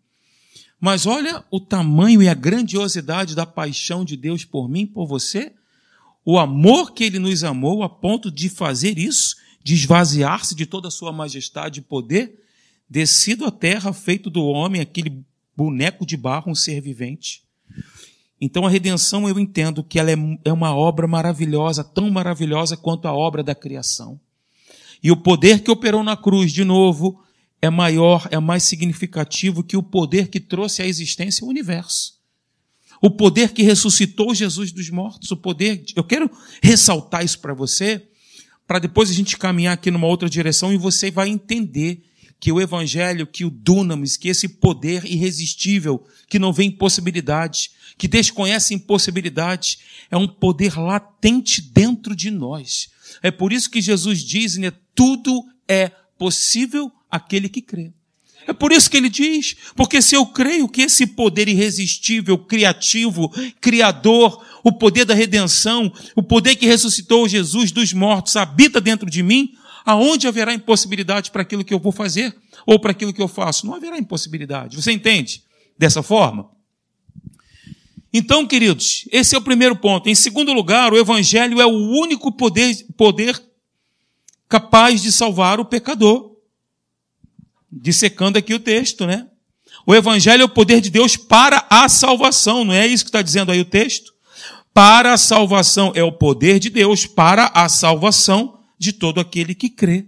Mas 0.77 1.05
olha 1.05 1.41
o 1.49 1.57
tamanho 1.57 2.21
e 2.21 2.27
a 2.27 2.33
grandiosidade 2.33 3.33
da 3.33 3.45
paixão 3.45 4.03
de 4.03 4.17
Deus 4.17 4.43
por 4.43 4.67
mim, 4.67 4.85
por 4.85 5.07
você. 5.07 5.53
O 6.31 6.37
amor 6.37 6.93
que 6.93 7.03
ele 7.03 7.17
nos 7.17 7.43
amou 7.43 7.81
a 7.81 7.89
ponto 7.89 8.29
de 8.29 8.49
fazer 8.49 8.99
isso, 8.99 9.35
de 9.63 9.73
esvaziar-se 9.73 10.53
de 10.53 10.67
toda 10.67 10.87
a 10.87 10.91
sua 10.91 11.11
majestade 11.11 11.79
e 11.79 11.81
poder, 11.81 12.39
descido 12.87 13.45
à 13.45 13.51
terra, 13.51 13.91
feito 13.91 14.29
do 14.29 14.43
homem, 14.43 14.79
aquele 14.79 15.25
boneco 15.57 16.05
de 16.05 16.15
barro, 16.15 16.51
um 16.51 16.53
ser 16.53 16.81
vivente. 16.81 17.41
Então 18.39 18.63
a 18.63 18.69
redenção 18.69 19.27
eu 19.27 19.39
entendo 19.39 19.83
que 19.83 19.97
ela 19.97 20.11
é, 20.11 20.15
é 20.45 20.53
uma 20.53 20.71
obra 20.75 21.07
maravilhosa, 21.07 21.83
tão 21.83 22.11
maravilhosa 22.11 22.77
quanto 22.77 23.07
a 23.07 23.11
obra 23.11 23.41
da 23.41 23.55
criação. 23.55 24.19
E 25.01 25.11
o 25.11 25.17
poder 25.17 25.63
que 25.63 25.71
operou 25.71 26.03
na 26.03 26.15
cruz, 26.15 26.53
de 26.53 26.63
novo, 26.63 27.23
é 27.59 27.71
maior, 27.71 28.27
é 28.29 28.37
mais 28.37 28.61
significativo 28.61 29.63
que 29.63 29.75
o 29.75 29.81
poder 29.81 30.27
que 30.27 30.39
trouxe 30.39 30.83
à 30.83 30.85
existência 30.85 31.43
o 31.43 31.49
universo. 31.49 32.18
O 33.01 33.09
poder 33.09 33.53
que 33.53 33.63
ressuscitou 33.63 34.35
Jesus 34.35 34.71
dos 34.71 34.89
mortos, 34.89 35.31
o 35.31 35.37
poder. 35.37 35.83
Eu 35.95 36.03
quero 36.03 36.29
ressaltar 36.61 37.23
isso 37.23 37.39
para 37.39 37.53
você, 37.53 38.05
para 38.67 38.79
depois 38.79 39.09
a 39.09 39.13
gente 39.13 39.37
caminhar 39.37 39.73
aqui 39.73 39.89
numa 39.89 40.07
outra 40.07 40.29
direção 40.29 40.73
e 40.73 40.77
você 40.77 41.09
vai 41.09 41.29
entender 41.29 42.03
que 42.39 42.51
o 42.51 42.61
evangelho, 42.61 43.27
que 43.27 43.43
o 43.43 43.49
dunamis, 43.49 44.15
que 44.15 44.29
esse 44.29 44.47
poder 44.47 45.03
irresistível, 45.05 46.05
que 46.29 46.39
não 46.39 46.53
vê 46.53 46.63
impossibilidades, 46.63 47.71
que 47.97 48.07
desconhece 48.07 48.73
impossibilidades, 48.73 49.79
é 50.09 50.15
um 50.15 50.27
poder 50.27 50.79
latente 50.79 51.61
dentro 51.61 52.15
de 52.15 52.31
nós. 52.31 52.89
É 53.21 53.29
por 53.29 53.51
isso 53.51 53.69
que 53.69 53.81
Jesus 53.81 54.21
diz, 54.21 54.55
né, 54.55 54.71
tudo 54.95 55.43
é 55.67 55.91
possível 56.17 56.91
aquele 57.09 57.49
que 57.49 57.61
crê. 57.61 57.91
É 58.49 58.53
por 58.53 58.71
isso 58.71 58.89
que 58.89 58.97
ele 58.97 59.09
diz, 59.09 59.55
porque 59.75 60.01
se 60.01 60.15
eu 60.15 60.25
creio 60.25 60.67
que 60.67 60.81
esse 60.81 61.05
poder 61.05 61.47
irresistível, 61.47 62.35
criativo, 62.35 63.31
criador, 63.61 64.43
o 64.63 64.71
poder 64.71 65.05
da 65.05 65.13
redenção, 65.13 65.93
o 66.15 66.23
poder 66.23 66.55
que 66.55 66.65
ressuscitou 66.65 67.27
Jesus 67.27 67.71
dos 67.71 67.93
mortos 67.93 68.35
habita 68.35 68.81
dentro 68.81 69.07
de 69.07 69.21
mim, 69.21 69.53
aonde 69.85 70.27
haverá 70.27 70.51
impossibilidade 70.51 71.29
para 71.29 71.43
aquilo 71.43 71.63
que 71.63 71.71
eu 71.71 71.77
vou 71.77 71.91
fazer 71.91 72.35
ou 72.65 72.79
para 72.79 72.89
aquilo 72.89 73.13
que 73.13 73.21
eu 73.21 73.27
faço? 73.27 73.67
Não 73.67 73.75
haverá 73.75 73.99
impossibilidade. 73.99 74.75
Você 74.75 74.91
entende 74.91 75.43
dessa 75.77 76.01
forma? 76.01 76.49
Então, 78.11 78.47
queridos, 78.47 79.07
esse 79.11 79.35
é 79.35 79.37
o 79.37 79.43
primeiro 79.43 79.75
ponto. 79.75 80.09
Em 80.09 80.15
segundo 80.15 80.51
lugar, 80.53 80.91
o 80.91 80.97
Evangelho 80.97 81.61
é 81.61 81.67
o 81.67 81.99
único 82.01 82.31
poder, 82.31 82.75
poder 82.97 83.39
capaz 84.47 85.03
de 85.03 85.11
salvar 85.11 85.59
o 85.59 85.65
pecador. 85.65 86.38
Dissecando 87.71 88.37
aqui 88.37 88.53
o 88.53 88.59
texto, 88.59 89.05
né? 89.05 89.27
O 89.85 89.95
Evangelho 89.95 90.41
é 90.41 90.45
o 90.45 90.49
poder 90.49 90.81
de 90.81 90.89
Deus 90.89 91.15
para 91.15 91.65
a 91.69 91.87
salvação, 91.89 92.63
não 92.63 92.73
é 92.73 92.85
isso 92.85 93.03
que 93.03 93.09
está 93.09 93.21
dizendo 93.21 93.51
aí 93.51 93.59
o 93.59 93.65
texto? 93.65 94.13
Para 94.73 95.13
a 95.13 95.17
salvação, 95.17 95.91
é 95.95 96.03
o 96.03 96.11
poder 96.11 96.59
de 96.59 96.69
Deus 96.69 97.05
para 97.05 97.51
a 97.53 97.67
salvação 97.67 98.59
de 98.77 98.93
todo 98.93 99.19
aquele 99.19 99.53
que 99.53 99.69
crê. 99.69 100.05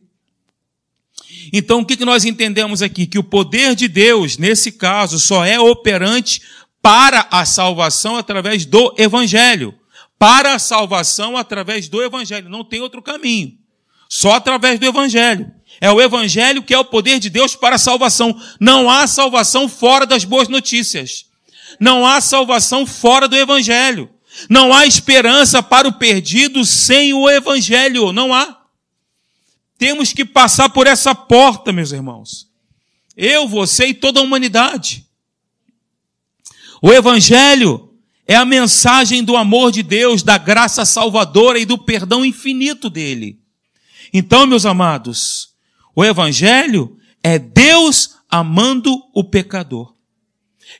Então, 1.51 1.79
o 1.79 1.85
que 1.85 2.03
nós 2.05 2.25
entendemos 2.25 2.81
aqui? 2.81 3.07
Que 3.07 3.19
o 3.19 3.23
poder 3.23 3.75
de 3.75 3.87
Deus, 3.87 4.37
nesse 4.37 4.71
caso, 4.71 5.19
só 5.19 5.43
é 5.43 5.59
operante 5.59 6.41
para 6.81 7.27
a 7.31 7.45
salvação 7.45 8.17
através 8.17 8.65
do 8.65 8.93
Evangelho. 8.97 9.73
Para 10.17 10.55
a 10.55 10.59
salvação 10.59 11.35
através 11.35 11.89
do 11.89 12.01
Evangelho. 12.01 12.49
Não 12.49 12.63
tem 12.63 12.81
outro 12.81 13.01
caminho. 13.01 13.57
Só 14.07 14.33
através 14.33 14.79
do 14.79 14.85
Evangelho. 14.85 15.51
É 15.81 15.91
o 15.91 15.99
Evangelho 15.99 16.61
que 16.61 16.75
é 16.75 16.77
o 16.77 16.85
poder 16.85 17.19
de 17.19 17.27
Deus 17.27 17.55
para 17.55 17.75
a 17.75 17.79
salvação. 17.79 18.39
Não 18.59 18.87
há 18.87 19.07
salvação 19.07 19.67
fora 19.67 20.05
das 20.05 20.23
boas 20.23 20.47
notícias. 20.47 21.25
Não 21.79 22.05
há 22.05 22.21
salvação 22.21 22.85
fora 22.85 23.27
do 23.27 23.35
Evangelho. 23.35 24.07
Não 24.47 24.71
há 24.71 24.85
esperança 24.85 25.63
para 25.63 25.87
o 25.87 25.93
perdido 25.93 26.63
sem 26.63 27.15
o 27.15 27.27
Evangelho. 27.27 28.13
Não 28.13 28.31
há. 28.31 28.61
Temos 29.75 30.13
que 30.13 30.23
passar 30.23 30.69
por 30.69 30.85
essa 30.85 31.15
porta, 31.15 31.73
meus 31.73 31.91
irmãos. 31.91 32.47
Eu, 33.17 33.47
você 33.47 33.87
e 33.87 33.93
toda 33.95 34.19
a 34.19 34.23
humanidade. 34.23 35.07
O 36.79 36.93
Evangelho 36.93 37.91
é 38.27 38.35
a 38.35 38.45
mensagem 38.45 39.23
do 39.23 39.35
amor 39.35 39.71
de 39.71 39.81
Deus, 39.81 40.21
da 40.21 40.37
graça 40.37 40.85
salvadora 40.85 41.57
e 41.57 41.65
do 41.65 41.77
perdão 41.77 42.23
infinito 42.23 42.87
dele. 42.87 43.39
Então, 44.13 44.45
meus 44.45 44.65
amados, 44.65 45.50
o 45.95 46.03
Evangelho 46.03 46.97
é 47.23 47.37
Deus 47.37 48.17
amando 48.29 48.95
o 49.13 49.23
pecador. 49.23 49.93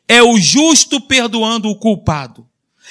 É 0.08 0.22
o 0.24 0.38
justo 0.38 1.01
perdoando 1.01 1.70
o 1.70 1.75
culpado. 1.75 2.48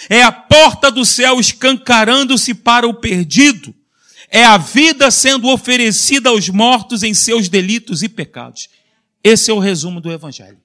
É 0.09 0.23
a 0.23 0.33
porta 0.33 0.91
do 0.91 1.05
céu 1.05 1.41
escancarando-se 1.41 2.55
para 2.55 2.87
o 2.87 2.95
perdido 2.95 3.75
é 4.31 4.45
a 4.45 4.57
vida 4.57 5.11
sendo 5.11 5.49
oferecida 5.49 6.31
aos 6.31 6.49
mortos 6.49 7.03
em 7.03 7.13
seus 7.13 7.49
delitos 7.49 8.03
e 8.03 8.09
pecados. 8.09 8.69
Esse 9.25 9.51
é 9.51 9.55
o 9.55 9.59
resumo 9.59 10.01
do 10.01 10.11
Evangelho. 10.11 10.59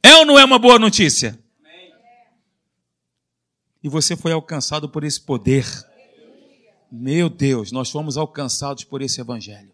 É 0.00 0.14
ou 0.16 0.24
não 0.24 0.38
é 0.38 0.44
uma 0.44 0.60
boa 0.60 0.78
notícia? 0.78 1.38
E 3.82 3.88
você 3.88 4.16
foi 4.16 4.30
alcançado 4.30 4.88
por 4.88 5.02
esse 5.02 5.20
poder. 5.20 5.66
Meu 6.90 7.28
Deus, 7.28 7.72
nós 7.72 7.90
fomos 7.90 8.16
alcançados 8.16 8.84
por 8.84 9.02
esse 9.02 9.20
Evangelho. 9.20 9.72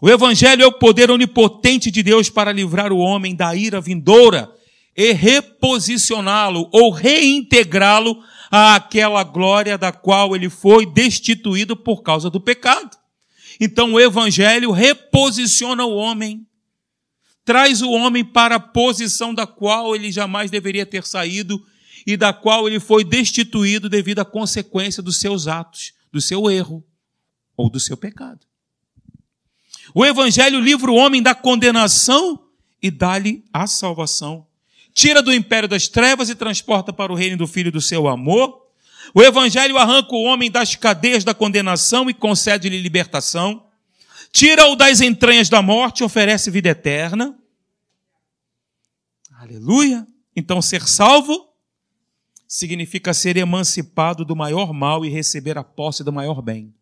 O 0.00 0.08
Evangelho 0.08 0.62
é 0.62 0.66
o 0.66 0.72
poder 0.72 1.10
onipotente 1.10 1.90
de 1.90 2.04
Deus 2.04 2.30
para 2.30 2.52
livrar 2.52 2.92
o 2.92 2.98
homem 2.98 3.34
da 3.34 3.54
ira 3.56 3.80
vindoura 3.80 4.48
e 4.96 5.12
reposicioná-lo 5.12 6.68
ou 6.72 6.90
reintegrá-lo 6.90 8.22
àquela 8.48 9.24
glória 9.24 9.76
da 9.76 9.90
qual 9.90 10.36
ele 10.36 10.48
foi 10.48 10.86
destituído 10.86 11.76
por 11.76 12.02
causa 12.02 12.30
do 12.30 12.40
pecado. 12.40 12.96
Então 13.60 13.94
o 13.94 14.00
evangelho 14.00 14.70
reposiciona 14.70 15.84
o 15.84 15.96
homem, 15.96 16.46
traz 17.44 17.82
o 17.82 17.90
homem 17.90 18.24
para 18.24 18.54
a 18.54 18.60
posição 18.60 19.34
da 19.34 19.48
qual 19.48 19.96
ele 19.96 20.12
jamais 20.12 20.48
deveria 20.48 20.86
ter 20.86 21.04
saído 21.04 21.60
e 22.06 22.16
da 22.16 22.32
qual 22.32 22.68
ele 22.68 22.78
foi 22.78 23.02
destituído 23.02 23.88
devido 23.88 24.20
à 24.20 24.24
consequência 24.24 25.02
dos 25.02 25.16
seus 25.16 25.48
atos, 25.48 25.92
do 26.12 26.20
seu 26.20 26.48
erro 26.48 26.84
ou 27.56 27.68
do 27.68 27.80
seu 27.80 27.96
pecado. 27.96 28.47
O 29.98 30.06
evangelho 30.06 30.60
livra 30.60 30.90
o 30.90 30.94
homem 30.94 31.20
da 31.20 31.34
condenação 31.34 32.38
e 32.80 32.90
dá-lhe 32.90 33.44
a 33.52 33.66
salvação 33.66 34.48
tira 34.98 35.22
do 35.22 35.32
império 35.32 35.68
das 35.68 35.86
trevas 35.86 36.28
e 36.28 36.34
transporta 36.34 36.92
para 36.92 37.12
o 37.12 37.14
reino 37.14 37.36
do 37.36 37.46
Filho 37.46 37.70
do 37.70 37.80
seu 37.80 38.08
amor. 38.08 38.66
O 39.14 39.22
Evangelho 39.22 39.78
arranca 39.78 40.12
o 40.12 40.24
homem 40.24 40.50
das 40.50 40.74
cadeias 40.74 41.22
da 41.22 41.32
condenação 41.32 42.10
e 42.10 42.14
concede-lhe 42.14 42.82
libertação. 42.82 43.64
Tira-o 44.32 44.74
das 44.74 45.00
entranhas 45.00 45.48
da 45.48 45.62
morte 45.62 46.00
e 46.00 46.04
oferece 46.04 46.50
vida 46.50 46.70
eterna. 46.70 47.38
Aleluia! 49.34 50.04
Então, 50.34 50.60
ser 50.60 50.82
salvo 50.88 51.48
significa 52.48 53.14
ser 53.14 53.36
emancipado 53.36 54.24
do 54.24 54.34
maior 54.34 54.72
mal 54.72 55.04
e 55.04 55.08
receber 55.08 55.56
a 55.56 55.62
posse 55.62 56.02
do 56.02 56.12
maior 56.12 56.42
bem. 56.42 56.74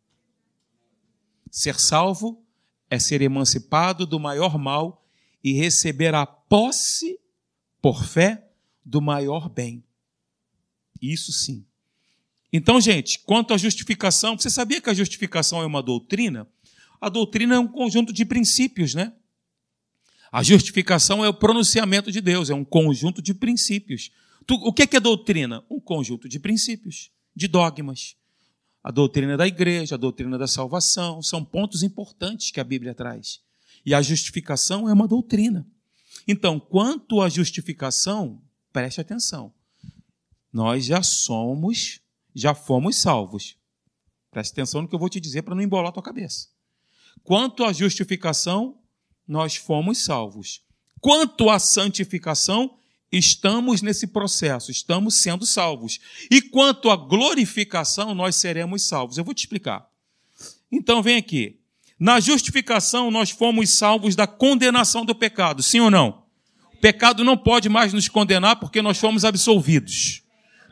Ser 1.50 1.78
salvo 1.78 2.42
é 2.90 2.98
ser 2.98 3.22
emancipado 3.22 4.06
do 4.06 4.18
maior 4.18 4.58
mal 4.58 5.04
e 5.42 5.52
receber 5.52 6.14
a 6.14 6.26
posse 6.26 7.18
por 7.80 8.04
fé 8.04 8.48
do 8.84 9.00
maior 9.00 9.48
bem. 9.48 9.82
Isso 11.00 11.32
sim. 11.32 11.64
Então, 12.52 12.80
gente, 12.80 13.18
quanto 13.20 13.52
à 13.52 13.58
justificação, 13.58 14.38
você 14.38 14.48
sabia 14.48 14.80
que 14.80 14.88
a 14.88 14.94
justificação 14.94 15.60
é 15.60 15.66
uma 15.66 15.82
doutrina? 15.82 16.48
A 17.00 17.08
doutrina 17.08 17.56
é 17.56 17.58
um 17.58 17.68
conjunto 17.68 18.12
de 18.12 18.24
princípios, 18.24 18.94
né? 18.94 19.12
A 20.32 20.42
justificação 20.42 21.24
é 21.24 21.28
o 21.28 21.34
pronunciamento 21.34 22.10
de 22.10 22.20
Deus, 22.20 22.50
é 22.50 22.54
um 22.54 22.64
conjunto 22.64 23.20
de 23.20 23.34
princípios. 23.34 24.10
O 24.48 24.72
que 24.72 24.96
é 24.96 25.00
doutrina? 25.00 25.64
Um 25.70 25.80
conjunto 25.80 26.28
de 26.28 26.38
princípios, 26.38 27.10
de 27.34 27.48
dogmas. 27.48 28.16
A 28.86 28.92
doutrina 28.92 29.36
da 29.36 29.48
igreja, 29.48 29.96
a 29.96 29.98
doutrina 29.98 30.38
da 30.38 30.46
salvação, 30.46 31.20
são 31.20 31.44
pontos 31.44 31.82
importantes 31.82 32.52
que 32.52 32.60
a 32.60 32.62
Bíblia 32.62 32.94
traz. 32.94 33.40
E 33.84 33.92
a 33.92 34.00
justificação 34.00 34.88
é 34.88 34.92
uma 34.92 35.08
doutrina. 35.08 35.66
Então, 36.28 36.60
quanto 36.60 37.20
à 37.20 37.28
justificação, 37.28 38.40
preste 38.72 39.00
atenção. 39.00 39.52
Nós 40.52 40.84
já 40.84 41.02
somos, 41.02 42.00
já 42.32 42.54
fomos 42.54 42.94
salvos. 42.94 43.56
Preste 44.30 44.52
atenção 44.52 44.82
no 44.82 44.88
que 44.88 44.94
eu 44.94 45.00
vou 45.00 45.08
te 45.08 45.18
dizer 45.18 45.42
para 45.42 45.56
não 45.56 45.64
embolar 45.64 45.88
a 45.88 45.92
tua 45.92 46.00
cabeça. 46.00 46.46
Quanto 47.24 47.64
à 47.64 47.72
justificação, 47.72 48.78
nós 49.26 49.56
fomos 49.56 49.98
salvos. 49.98 50.62
Quanto 51.00 51.50
à 51.50 51.58
santificação, 51.58 52.78
estamos 53.16 53.82
nesse 53.82 54.06
processo, 54.06 54.70
estamos 54.70 55.14
sendo 55.14 55.46
salvos. 55.46 55.98
E 56.30 56.40
quanto 56.42 56.90
à 56.90 56.96
glorificação, 56.96 58.14
nós 58.14 58.36
seremos 58.36 58.82
salvos. 58.82 59.18
Eu 59.18 59.24
vou 59.24 59.34
te 59.34 59.40
explicar. 59.40 59.86
Então 60.70 61.02
vem 61.02 61.16
aqui. 61.16 61.58
Na 61.98 62.20
justificação, 62.20 63.10
nós 63.10 63.30
fomos 63.30 63.70
salvos 63.70 64.14
da 64.14 64.26
condenação 64.26 65.04
do 65.04 65.14
pecado, 65.14 65.62
sim 65.62 65.80
ou 65.80 65.90
não? 65.90 66.24
O 66.74 66.76
pecado 66.76 67.24
não 67.24 67.38
pode 67.38 67.68
mais 67.68 67.92
nos 67.92 68.08
condenar 68.08 68.56
porque 68.56 68.82
nós 68.82 68.98
fomos 68.98 69.24
absolvidos. 69.24 70.22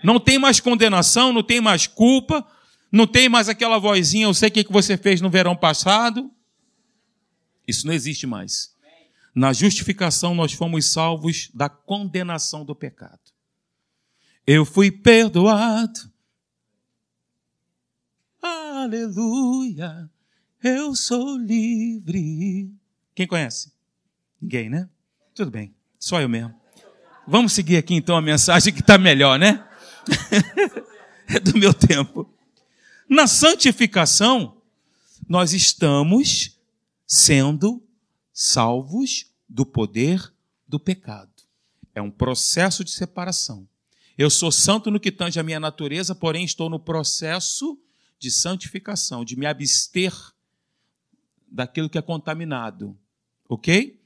Não 0.03 0.21
tem 0.21 0.39
mais 0.39 0.61
condenação, 0.61 1.33
não 1.33 1.43
tem 1.43 1.63
mais 1.63 1.87
culpa, 1.87 2.47
não 2.93 3.07
tem 3.07 3.27
mais 3.27 3.49
aquela 3.49 3.79
vozinha, 3.79 4.27
eu 4.27 4.35
sei 4.35 4.51
o 4.51 4.53
que 4.53 4.71
você 4.71 4.99
fez 4.99 5.23
no 5.23 5.31
verão 5.31 5.57
passado. 5.57 6.31
Isso 7.67 7.87
não 7.87 7.95
existe 7.95 8.27
mais. 8.27 8.74
Na 9.35 9.53
justificação, 9.53 10.35
nós 10.35 10.53
fomos 10.53 10.87
salvos 10.87 11.51
da 11.53 11.69
condenação 11.69 12.65
do 12.65 12.75
pecado. 12.75 13.19
Eu 14.47 14.65
fui 14.65 14.91
perdoado. 14.91 16.13
Aleluia. 18.41 20.09
Eu 20.63 20.95
sou 20.95 21.37
livre. 21.37 22.71
Quem 23.15 23.27
conhece? 23.27 23.73
Ninguém, 24.41 24.71
né? 24.71 24.89
Tudo 25.35 25.51
bem. 25.51 25.75
Só 25.99 26.21
eu 26.21 26.29
mesmo. 26.29 26.55
Vamos 27.27 27.53
seguir 27.53 27.77
aqui 27.77 27.95
então 27.95 28.17
a 28.17 28.23
mensagem 28.23 28.73
que 28.73 28.81
está 28.81 28.99
melhor, 28.99 29.39
né? 29.39 29.67
é 31.27 31.41
do 31.41 31.59
meu 31.59 31.75
tempo. 31.75 32.31
Na 33.09 33.27
santificação, 33.27 34.57
nós 35.29 35.53
estamos 35.53 36.59
sendo 37.07 37.84
salvos 38.35 39.33
do 39.49 39.65
poder 39.65 40.35
do 40.67 40.81
pecado. 40.81 41.31
É 41.95 42.03
um 42.03 42.11
processo 42.11 42.83
de 42.83 42.91
separação. 42.91 43.69
Eu 44.19 44.29
sou 44.29 44.51
santo 44.51 44.91
no 44.91 44.99
que 44.99 45.13
tange 45.13 45.39
a 45.39 45.43
minha 45.45 45.61
natureza, 45.61 46.15
porém 46.15 46.45
estou 46.45 46.69
no 46.69 46.81
processo 46.81 47.79
de 48.19 48.31
santificação, 48.31 49.25
de 49.25 49.37
me 49.37 49.47
abster 49.47 50.13
daquilo 51.47 51.89
que 51.89 51.97
é 51.97 52.03
contaminado. 52.03 52.99
Ok? 53.49 54.01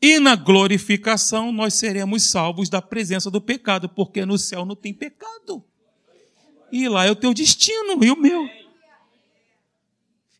E 0.00 0.18
na 0.18 0.36
glorificação 0.36 1.50
nós 1.50 1.74
seremos 1.74 2.24
salvos 2.24 2.68
da 2.68 2.82
presença 2.82 3.30
do 3.30 3.40
pecado, 3.40 3.88
porque 3.88 4.26
no 4.26 4.36
céu 4.36 4.66
não 4.66 4.76
tem 4.76 4.92
pecado. 4.92 5.64
E 6.70 6.88
lá 6.88 7.06
é 7.06 7.10
o 7.10 7.16
teu 7.16 7.32
destino 7.32 8.04
e 8.04 8.10
o 8.10 8.20
meu. 8.20 8.46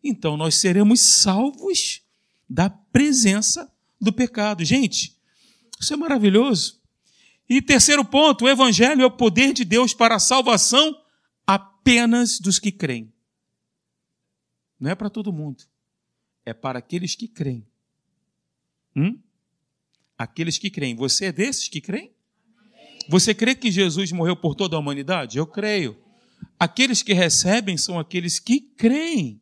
Então 0.04 0.36
nós 0.36 0.56
seremos 0.56 1.00
salvos 1.00 2.02
da 2.48 2.70
presença 2.70 3.70
do 4.00 4.12
pecado. 4.12 4.64
Gente, 4.64 5.16
isso 5.80 5.92
é 5.92 5.96
maravilhoso. 5.96 6.80
E 7.48 7.62
terceiro 7.62 8.04
ponto, 8.04 8.44
o 8.44 8.48
evangelho 8.48 9.02
é 9.02 9.06
o 9.06 9.10
poder 9.10 9.52
de 9.52 9.64
Deus 9.64 9.94
para 9.94 10.16
a 10.16 10.20
salvação 10.20 11.00
apenas 11.46 12.40
dos 12.40 12.58
que 12.58 12.72
creem. 12.72 13.12
Não 14.78 14.90
é 14.90 14.94
para 14.94 15.08
todo 15.08 15.32
mundo. 15.32 15.64
É 16.44 16.52
para 16.52 16.78
aqueles 16.78 17.14
que 17.14 17.28
creem. 17.28 17.66
Hum? 18.94 19.18
Aqueles 20.18 20.58
que 20.58 20.70
creem. 20.70 20.94
Você 20.96 21.26
é 21.26 21.32
desses 21.32 21.68
que 21.68 21.80
creem? 21.80 22.12
Você 23.08 23.34
crê 23.34 23.54
que 23.54 23.70
Jesus 23.70 24.10
morreu 24.10 24.36
por 24.36 24.54
toda 24.54 24.76
a 24.76 24.78
humanidade? 24.78 25.38
Eu 25.38 25.46
creio. 25.46 25.96
Aqueles 26.58 27.02
que 27.02 27.12
recebem 27.12 27.76
são 27.76 27.98
aqueles 27.98 28.38
que 28.38 28.60
creem 28.60 29.40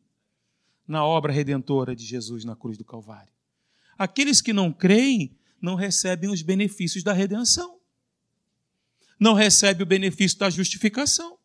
na 0.87 1.03
obra 1.05 1.31
redentora 1.31 1.95
de 1.95 2.05
Jesus 2.05 2.43
na 2.45 2.55
cruz 2.55 2.77
do 2.77 2.85
Calvário. 2.85 3.33
Aqueles 3.97 4.41
que 4.41 4.53
não 4.53 4.71
creem 4.71 5.37
não 5.61 5.75
recebem 5.75 6.29
os 6.29 6.41
benefícios 6.41 7.03
da 7.03 7.13
redenção. 7.13 7.79
Não 9.19 9.33
recebem 9.33 9.83
o 9.83 9.87
benefício 9.87 10.37
da 10.37 10.49
justificação. 10.49 11.37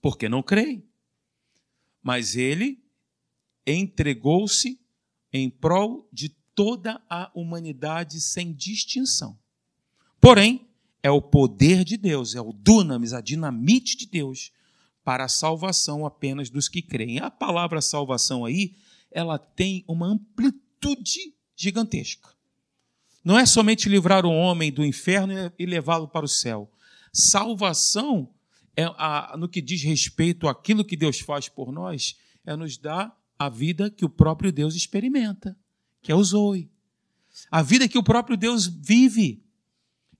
Porque 0.00 0.28
não 0.28 0.42
creem. 0.42 0.84
Mas 2.02 2.36
ele 2.36 2.82
entregou-se 3.66 4.80
em 5.32 5.48
prol 5.48 6.08
de 6.12 6.30
toda 6.54 7.00
a 7.08 7.30
humanidade 7.34 8.20
sem 8.20 8.52
distinção. 8.52 9.38
Porém, 10.20 10.68
é 11.02 11.10
o 11.10 11.22
poder 11.22 11.84
de 11.84 11.96
Deus, 11.96 12.34
é 12.34 12.40
o 12.40 12.52
dunamis, 12.52 13.12
a 13.12 13.20
dinamite 13.20 13.96
de 13.96 14.06
Deus 14.06 14.50
para 15.08 15.24
a 15.24 15.28
salvação 15.28 16.04
apenas 16.04 16.50
dos 16.50 16.68
que 16.68 16.82
creem. 16.82 17.18
A 17.18 17.30
palavra 17.30 17.80
salvação 17.80 18.44
aí, 18.44 18.74
ela 19.10 19.38
tem 19.38 19.82
uma 19.88 20.06
amplitude 20.06 21.34
gigantesca. 21.56 22.28
Não 23.24 23.38
é 23.38 23.46
somente 23.46 23.88
livrar 23.88 24.26
o 24.26 24.30
homem 24.30 24.70
do 24.70 24.84
inferno 24.84 25.32
e 25.58 25.64
levá-lo 25.64 26.08
para 26.08 26.26
o 26.26 26.28
céu. 26.28 26.70
Salvação, 27.10 28.28
é 28.76 28.84
a, 28.84 29.34
no 29.38 29.48
que 29.48 29.62
diz 29.62 29.82
respeito 29.82 30.46
àquilo 30.46 30.84
que 30.84 30.94
Deus 30.94 31.20
faz 31.20 31.48
por 31.48 31.72
nós, 31.72 32.14
é 32.44 32.54
nos 32.54 32.76
dar 32.76 33.18
a 33.38 33.48
vida 33.48 33.90
que 33.90 34.04
o 34.04 34.10
próprio 34.10 34.52
Deus 34.52 34.74
experimenta, 34.74 35.56
que 36.02 36.12
é 36.12 36.14
o 36.14 36.22
Zoe. 36.22 36.70
A 37.50 37.62
vida 37.62 37.88
que 37.88 37.96
o 37.96 38.02
próprio 38.02 38.36
Deus 38.36 38.66
vive. 38.66 39.42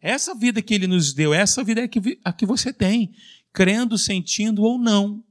Essa 0.00 0.34
vida 0.34 0.62
que 0.62 0.74
ele 0.74 0.86
nos 0.86 1.12
deu, 1.12 1.34
essa 1.34 1.64
vida 1.64 1.80
é 1.82 1.88
a 2.24 2.32
que 2.32 2.46
você 2.46 2.72
tem 2.72 3.12
crendo, 3.52 3.98
sentindo 3.98 4.62
ou 4.62 4.78
não. 4.78 5.24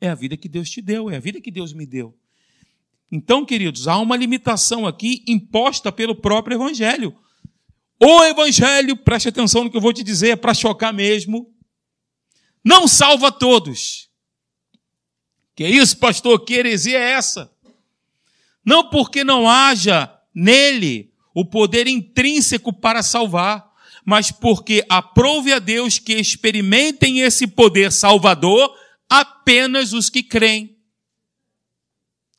É 0.00 0.08
a 0.08 0.14
vida 0.14 0.36
que 0.36 0.48
Deus 0.48 0.68
te 0.68 0.82
deu, 0.82 1.10
é 1.10 1.16
a 1.16 1.20
vida 1.20 1.40
que 1.40 1.50
Deus 1.50 1.72
me 1.72 1.86
deu. 1.86 2.14
Então, 3.10 3.46
queridos, 3.46 3.88
há 3.88 3.98
uma 3.98 4.16
limitação 4.16 4.86
aqui 4.86 5.24
imposta 5.26 5.90
pelo 5.90 6.14
próprio 6.14 6.56
Evangelho. 6.56 7.16
O 7.98 8.24
Evangelho, 8.24 8.96
preste 8.96 9.28
atenção 9.28 9.64
no 9.64 9.70
que 9.70 9.76
eu 9.76 9.80
vou 9.80 9.92
te 9.92 10.02
dizer, 10.02 10.30
é 10.30 10.36
para 10.36 10.52
chocar 10.52 10.92
mesmo, 10.92 11.50
não 12.62 12.86
salva 12.86 13.32
todos. 13.32 14.10
Que 15.54 15.66
isso, 15.66 15.96
pastor? 15.96 16.44
Que 16.44 16.54
heresia 16.54 16.98
é 16.98 17.12
essa? 17.12 17.50
Não 18.62 18.90
porque 18.90 19.24
não 19.24 19.48
haja 19.48 20.12
nele 20.34 21.10
o 21.32 21.44
poder 21.44 21.86
intrínseco 21.86 22.72
para 22.72 23.02
salvar, 23.02 23.65
mas 24.06 24.30
porque 24.30 24.86
aprove 24.88 25.52
a 25.52 25.58
Deus 25.58 25.98
que 25.98 26.14
experimentem 26.14 27.20
esse 27.22 27.44
poder 27.44 27.90
salvador 27.90 28.72
apenas 29.10 29.92
os 29.92 30.08
que 30.08 30.22
creem. 30.22 30.76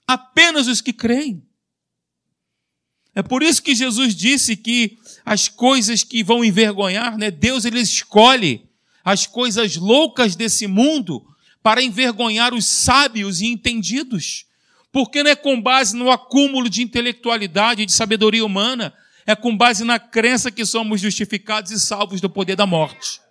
Apenas 0.08 0.68
os 0.68 0.80
que 0.80 0.94
creem. 0.94 1.46
É 3.14 3.22
por 3.22 3.44
isso 3.44 3.62
que 3.62 3.76
Jesus 3.76 4.16
disse 4.16 4.56
que 4.56 4.98
as 5.26 5.50
coisas 5.50 6.04
que 6.04 6.24
vão 6.24 6.46
envergonhar, 6.46 7.18
né, 7.18 7.30
Deus 7.30 7.66
ele 7.66 7.82
escolhe 7.82 8.66
as 9.04 9.28
coisas 9.28 9.76
loucas 9.76 10.38
desse 10.38 10.68
mundo 10.68 11.26
para 11.62 11.84
envergonhar 11.84 12.54
os 12.54 12.66
sábios 12.66 13.42
e 13.42 13.48
entendidos. 13.48 14.46
Porque 14.90 15.22
não 15.22 15.32
é 15.32 15.36
com 15.36 15.62
base 15.62 15.98
no 15.98 16.10
acúmulo 16.10 16.70
de 16.70 16.82
intelectualidade 16.82 17.82
e 17.82 17.86
de 17.86 17.92
sabedoria 17.92 18.46
humana, 18.46 18.94
é 19.28 19.36
com 19.36 19.56
base 19.56 19.84
na 19.84 20.00
crença 20.00 20.50
que 20.50 20.66
somos 20.66 21.02
justificados 21.02 21.70
e 21.72 21.80
salvos 21.80 22.22
do 22.22 22.30
poder 22.30 22.56
da 22.56 22.66
morte. 22.66 23.22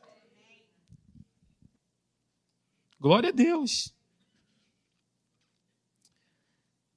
Glória 3.01 3.31
a 3.31 3.33
Deus. 3.33 3.95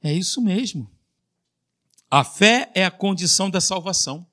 É 0.04 0.14
isso 0.14 0.42
mesmo. 0.42 0.92
A 2.12 2.26
fé 2.26 2.70
é 2.76 2.84
a 2.84 2.92
condição 2.92 3.50
da 3.50 3.62
salvação. 3.62 4.28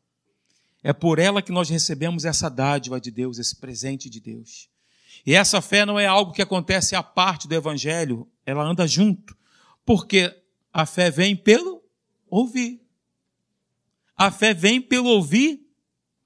É 0.82 0.92
por 0.92 1.20
ela 1.20 1.42
que 1.42 1.52
nós 1.52 1.68
recebemos 1.68 2.24
essa 2.24 2.48
dádiva 2.48 3.00
de 3.00 3.10
Deus, 3.12 3.38
esse 3.38 3.54
presente 3.54 4.10
de 4.10 4.18
Deus. 4.18 4.68
E 5.24 5.34
essa 5.34 5.60
fé 5.60 5.86
não 5.86 5.98
é 5.98 6.06
algo 6.06 6.32
que 6.32 6.42
acontece 6.42 6.96
à 6.96 7.02
parte 7.02 7.46
do 7.46 7.54
Evangelho, 7.54 8.28
ela 8.44 8.64
anda 8.64 8.86
junto. 8.86 9.36
Porque 9.84 10.36
a 10.72 10.84
fé 10.86 11.08
vem 11.08 11.36
pelo 11.36 11.84
ouvir. 12.28 12.85
A 14.16 14.30
fé 14.30 14.54
vem 14.54 14.80
pelo 14.80 15.08
ouvir 15.08 15.60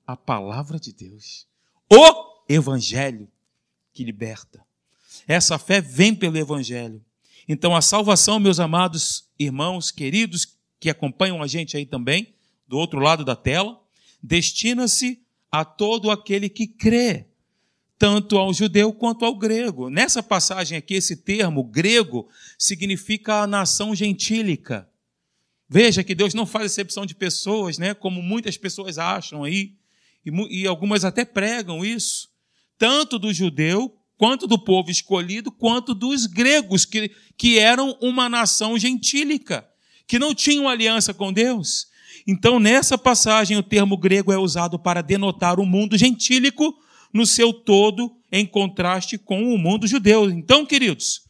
a 0.06 0.16
palavra 0.16 0.78
de 0.78 0.92
Deus. 0.92 1.46
O 1.92 2.44
Evangelho 2.48 3.28
que 3.92 4.04
liberta. 4.04 4.64
Essa 5.26 5.58
fé 5.58 5.80
vem 5.80 6.14
pelo 6.14 6.38
Evangelho. 6.38 7.04
Então, 7.48 7.74
a 7.74 7.82
salvação, 7.82 8.38
meus 8.38 8.60
amados 8.60 9.28
irmãos, 9.38 9.90
queridos, 9.90 10.56
que 10.78 10.88
acompanham 10.88 11.42
a 11.42 11.46
gente 11.46 11.76
aí 11.76 11.84
também, 11.84 12.34
do 12.66 12.78
outro 12.78 13.00
lado 13.00 13.24
da 13.24 13.34
tela, 13.34 13.80
destina-se 14.22 15.20
a 15.50 15.64
todo 15.64 16.10
aquele 16.10 16.48
que 16.48 16.66
crê, 16.66 17.26
tanto 17.98 18.38
ao 18.38 18.54
judeu 18.54 18.92
quanto 18.92 19.24
ao 19.24 19.34
grego. 19.34 19.90
Nessa 19.90 20.22
passagem 20.22 20.78
aqui, 20.78 20.94
esse 20.94 21.16
termo 21.16 21.64
grego 21.64 22.28
significa 22.56 23.42
a 23.42 23.46
nação 23.46 23.94
gentílica. 23.94 24.89
Veja 25.72 26.02
que 26.02 26.14
Deus 26.14 26.34
não 26.34 26.44
faz 26.44 26.76
exceção 26.76 27.06
de 27.06 27.14
pessoas, 27.14 27.78
né? 27.78 27.94
Como 27.94 28.20
muitas 28.20 28.56
pessoas 28.56 28.98
acham 28.98 29.44
aí, 29.44 29.74
e, 30.26 30.62
e 30.62 30.66
algumas 30.66 31.04
até 31.04 31.24
pregam 31.24 31.84
isso, 31.84 32.28
tanto 32.76 33.18
do 33.18 33.32
judeu 33.32 33.96
quanto 34.18 34.46
do 34.46 34.58
povo 34.58 34.90
escolhido, 34.90 35.50
quanto 35.52 35.94
dos 35.94 36.26
gregos, 36.26 36.84
que, 36.84 37.10
que 37.38 37.58
eram 37.58 37.96
uma 38.02 38.28
nação 38.28 38.76
gentílica, 38.76 39.66
que 40.06 40.18
não 40.18 40.34
tinham 40.34 40.68
aliança 40.68 41.14
com 41.14 41.32
Deus. 41.32 41.86
Então, 42.26 42.58
nessa 42.58 42.98
passagem, 42.98 43.56
o 43.56 43.62
termo 43.62 43.96
grego 43.96 44.32
é 44.32 44.36
usado 44.36 44.78
para 44.78 45.00
denotar 45.00 45.58
o 45.58 45.64
mundo 45.64 45.96
gentílico 45.96 46.76
no 47.14 47.24
seu 47.24 47.52
todo, 47.52 48.14
em 48.30 48.44
contraste 48.44 49.16
com 49.16 49.54
o 49.54 49.56
mundo 49.56 49.86
judeu. 49.86 50.28
Então, 50.28 50.66
queridos, 50.66 51.22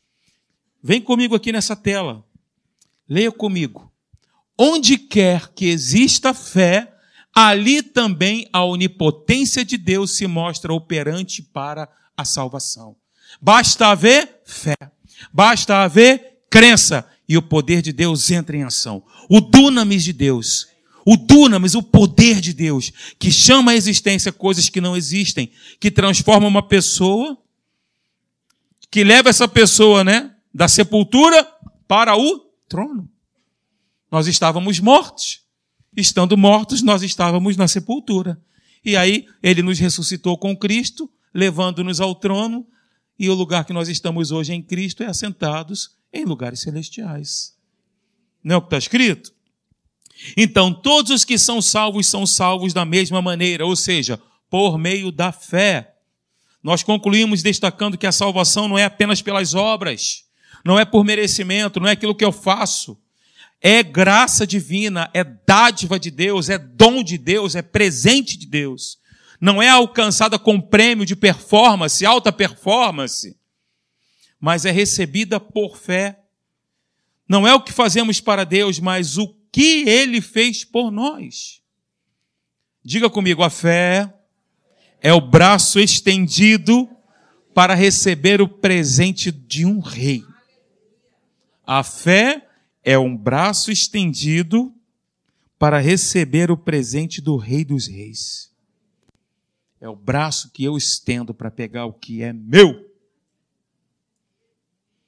Vem 0.82 1.00
comigo 1.00 1.34
aqui 1.34 1.52
nessa 1.52 1.76
tela. 1.76 2.24
Leia 3.06 3.30
comigo. 3.30 3.89
Onde 4.62 4.98
quer 4.98 5.54
que 5.54 5.64
exista 5.64 6.34
fé, 6.34 6.92
ali 7.34 7.82
também 7.82 8.46
a 8.52 8.62
onipotência 8.62 9.64
de 9.64 9.78
Deus 9.78 10.10
se 10.10 10.26
mostra 10.26 10.70
operante 10.70 11.42
para 11.42 11.88
a 12.14 12.26
salvação. 12.26 12.94
Basta 13.40 13.86
haver 13.86 14.42
fé, 14.44 14.76
basta 15.32 15.82
haver 15.82 16.42
crença 16.50 17.08
e 17.26 17.38
o 17.38 17.42
poder 17.42 17.80
de 17.80 17.90
Deus 17.90 18.30
entra 18.30 18.54
em 18.54 18.62
ação. 18.62 19.02
O 19.30 19.40
dunamis 19.40 20.04
de 20.04 20.12
Deus, 20.12 20.68
o 21.06 21.16
dunamis, 21.16 21.74
o 21.74 21.82
poder 21.82 22.38
de 22.38 22.52
Deus, 22.52 22.92
que 23.18 23.32
chama 23.32 23.72
à 23.72 23.76
existência 23.76 24.30
coisas 24.30 24.68
que 24.68 24.78
não 24.78 24.94
existem, 24.94 25.50
que 25.80 25.90
transforma 25.90 26.46
uma 26.46 26.62
pessoa, 26.62 27.34
que 28.90 29.02
leva 29.02 29.30
essa 29.30 29.48
pessoa, 29.48 30.04
né, 30.04 30.34
da 30.52 30.68
sepultura 30.68 31.50
para 31.88 32.14
o 32.14 32.40
trono. 32.68 33.09
Nós 34.10 34.26
estávamos 34.26 34.80
mortos. 34.80 35.40
Estando 35.96 36.36
mortos, 36.36 36.82
nós 36.82 37.02
estávamos 37.02 37.56
na 37.56 37.68
sepultura. 37.68 38.40
E 38.84 38.96
aí, 38.96 39.26
ele 39.42 39.62
nos 39.62 39.78
ressuscitou 39.78 40.38
com 40.38 40.56
Cristo, 40.56 41.10
levando-nos 41.34 42.00
ao 42.00 42.14
trono, 42.14 42.66
e 43.18 43.28
o 43.28 43.34
lugar 43.34 43.64
que 43.64 43.72
nós 43.72 43.88
estamos 43.88 44.30
hoje 44.30 44.54
em 44.54 44.62
Cristo 44.62 45.02
é 45.02 45.06
assentados 45.06 45.90
em 46.12 46.24
lugares 46.24 46.60
celestiais. 46.60 47.54
Não 48.42 48.54
é 48.54 48.58
o 48.58 48.62
que 48.62 48.68
está 48.68 48.78
escrito? 48.78 49.32
Então, 50.36 50.72
todos 50.72 51.10
os 51.10 51.24
que 51.24 51.38
são 51.38 51.60
salvos 51.60 52.06
são 52.06 52.26
salvos 52.26 52.72
da 52.72 52.84
mesma 52.84 53.20
maneira, 53.20 53.66
ou 53.66 53.76
seja, 53.76 54.20
por 54.48 54.78
meio 54.78 55.12
da 55.12 55.32
fé. 55.32 55.94
Nós 56.62 56.82
concluímos 56.82 57.42
destacando 57.42 57.96
que 57.96 58.06
a 58.06 58.12
salvação 58.12 58.68
não 58.68 58.78
é 58.78 58.84
apenas 58.84 59.22
pelas 59.22 59.54
obras, 59.54 60.24
não 60.64 60.78
é 60.78 60.84
por 60.84 61.04
merecimento, 61.04 61.80
não 61.80 61.88
é 61.88 61.92
aquilo 61.92 62.14
que 62.14 62.24
eu 62.24 62.32
faço. 62.32 62.98
É 63.60 63.82
graça 63.82 64.46
divina, 64.46 65.10
é 65.12 65.22
dádiva 65.22 65.98
de 65.98 66.10
Deus, 66.10 66.48
é 66.48 66.56
dom 66.56 67.02
de 67.02 67.18
Deus, 67.18 67.54
é 67.54 67.60
presente 67.60 68.38
de 68.38 68.46
Deus. 68.46 68.98
Não 69.40 69.62
é 69.62 69.68
alcançada 69.68 70.38
com 70.38 70.60
prêmio 70.60 71.04
de 71.04 71.14
performance, 71.14 72.04
alta 72.04 72.32
performance, 72.32 73.36
mas 74.38 74.64
é 74.64 74.70
recebida 74.70 75.38
por 75.38 75.76
fé. 75.76 76.18
Não 77.28 77.46
é 77.46 77.54
o 77.54 77.60
que 77.60 77.72
fazemos 77.72 78.20
para 78.20 78.44
Deus, 78.44 78.78
mas 78.78 79.18
o 79.18 79.28
que 79.52 79.88
Ele 79.88 80.20
fez 80.20 80.64
por 80.64 80.90
nós. 80.90 81.60
Diga 82.82 83.10
comigo, 83.10 83.42
a 83.42 83.50
fé 83.50 84.12
é 85.02 85.12
o 85.12 85.20
braço 85.20 85.78
estendido 85.78 86.88
para 87.54 87.74
receber 87.74 88.40
o 88.40 88.48
presente 88.48 89.30
de 89.30 89.66
um 89.66 89.80
rei. 89.80 90.22
A 91.66 91.82
fé 91.82 92.46
é 92.82 92.98
um 92.98 93.16
braço 93.16 93.70
estendido 93.70 94.74
para 95.58 95.78
receber 95.78 96.50
o 96.50 96.56
presente 96.56 97.20
do 97.20 97.36
Rei 97.36 97.64
dos 97.64 97.86
Reis. 97.86 98.50
É 99.80 99.88
o 99.88 99.96
braço 99.96 100.50
que 100.50 100.64
eu 100.64 100.76
estendo 100.76 101.34
para 101.34 101.50
pegar 101.50 101.86
o 101.86 101.92
que 101.92 102.22
é 102.22 102.32
meu. 102.32 102.88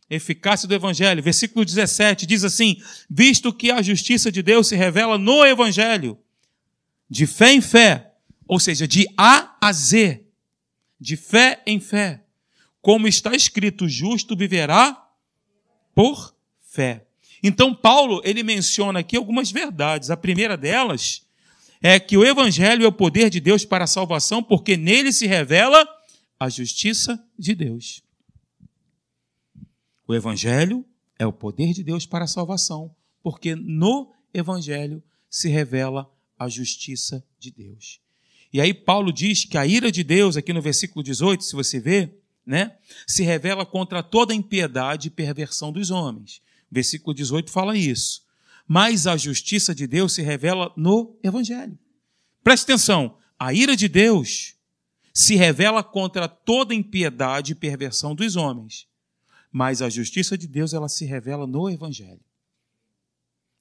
Eficácia 0.08 0.68
do 0.68 0.74
Evangelho, 0.74 1.22
versículo 1.22 1.64
17 1.64 2.26
diz 2.26 2.44
assim: 2.44 2.76
Visto 3.08 3.52
que 3.52 3.70
a 3.70 3.80
justiça 3.80 4.30
de 4.30 4.42
Deus 4.42 4.68
se 4.68 4.76
revela 4.76 5.16
no 5.16 5.44
Evangelho, 5.44 6.18
de 7.08 7.26
fé 7.26 7.52
em 7.52 7.62
fé, 7.62 8.14
ou 8.46 8.60
seja, 8.60 8.86
de 8.86 9.06
A 9.16 9.56
a 9.58 9.72
Z, 9.72 10.22
de 11.00 11.16
fé 11.16 11.62
em 11.66 11.80
fé, 11.80 12.24
como 12.82 13.08
está 13.08 13.34
escrito, 13.34 13.88
justo 13.88 14.36
viverá 14.36 15.10
por 15.94 16.36
fé. 16.60 17.06
Então 17.42 17.74
Paulo, 17.74 18.20
ele 18.24 18.42
menciona 18.42 19.00
aqui 19.00 19.16
algumas 19.16 19.50
verdades. 19.50 20.10
A 20.10 20.16
primeira 20.16 20.56
delas 20.56 21.22
é 21.82 21.98
que 21.98 22.16
o 22.16 22.24
evangelho 22.24 22.84
é 22.84 22.88
o 22.88 22.92
poder 22.92 23.28
de 23.28 23.40
Deus 23.40 23.64
para 23.64 23.84
a 23.84 23.88
salvação, 23.88 24.42
porque 24.42 24.76
nele 24.76 25.12
se 25.12 25.26
revela 25.26 25.86
a 26.38 26.48
justiça 26.48 27.22
de 27.36 27.54
Deus. 27.54 28.02
O 30.06 30.14
evangelho 30.14 30.84
é 31.18 31.26
o 31.26 31.32
poder 31.32 31.72
de 31.72 31.82
Deus 31.82 32.06
para 32.06 32.24
a 32.24 32.28
salvação, 32.28 32.94
porque 33.22 33.54
no 33.54 34.12
evangelho 34.32 35.02
se 35.28 35.48
revela 35.48 36.10
a 36.38 36.48
justiça 36.48 37.24
de 37.38 37.50
Deus. 37.50 38.00
E 38.52 38.60
aí 38.60 38.74
Paulo 38.74 39.12
diz 39.12 39.44
que 39.44 39.56
a 39.56 39.66
ira 39.66 39.90
de 39.90 40.04
Deus, 40.04 40.36
aqui 40.36 40.52
no 40.52 40.60
versículo 40.60 41.02
18, 41.02 41.42
se 41.42 41.54
você 41.54 41.80
ver, 41.80 42.20
né, 42.44 42.76
se 43.06 43.22
revela 43.22 43.64
contra 43.64 44.02
toda 44.02 44.34
impiedade 44.34 45.08
e 45.08 45.10
perversão 45.10 45.72
dos 45.72 45.90
homens. 45.90 46.42
Versículo 46.72 47.12
18 47.12 47.50
fala 47.50 47.76
isso. 47.76 48.22
Mas 48.66 49.06
a 49.06 49.14
justiça 49.14 49.74
de 49.74 49.86
Deus 49.86 50.14
se 50.14 50.22
revela 50.22 50.72
no 50.74 51.18
Evangelho. 51.22 51.78
Preste 52.42 52.64
atenção, 52.64 53.18
a 53.38 53.52
ira 53.52 53.76
de 53.76 53.88
Deus 53.88 54.56
se 55.12 55.36
revela 55.36 55.84
contra 55.84 56.26
toda 56.26 56.74
impiedade 56.74 57.52
e 57.52 57.54
perversão 57.54 58.14
dos 58.14 58.36
homens. 58.36 58.88
Mas 59.50 59.82
a 59.82 59.90
justiça 59.90 60.38
de 60.38 60.46
Deus 60.46 60.72
ela 60.72 60.88
se 60.88 61.04
revela 61.04 61.46
no 61.46 61.68
Evangelho. 61.68 62.24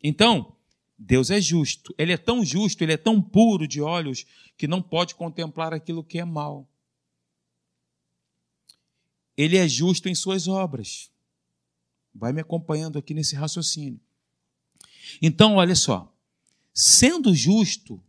Então, 0.01 0.55
Deus 0.97 1.29
é 1.29 1.41
justo. 1.41 1.93
Ele 1.97 2.13
é 2.13 2.17
tão 2.17 2.45
justo, 2.45 2.81
ele 2.81 2.93
é 2.93 2.97
tão 2.97 3.21
puro 3.21 3.67
de 3.67 3.81
olhos 3.81 4.25
que 4.55 4.69
não 4.69 4.81
pode 4.81 5.15
contemplar 5.15 5.73
aquilo 5.73 6.01
que 6.01 6.17
é 6.17 6.23
mal. 6.23 6.65
Ele 9.35 9.57
é 9.57 9.67
justo 9.67 10.07
em 10.07 10.15
suas 10.15 10.47
obras. 10.47 11.11
Vai 12.13 12.33
me 12.33 12.41
acompanhando 12.41 12.97
aqui 12.99 13.13
nesse 13.13 13.35
raciocínio. 13.35 13.99
Então, 15.21 15.55
olha 15.55 15.75
só. 15.75 16.13
Sendo 16.73 17.33
justo, 17.33 18.01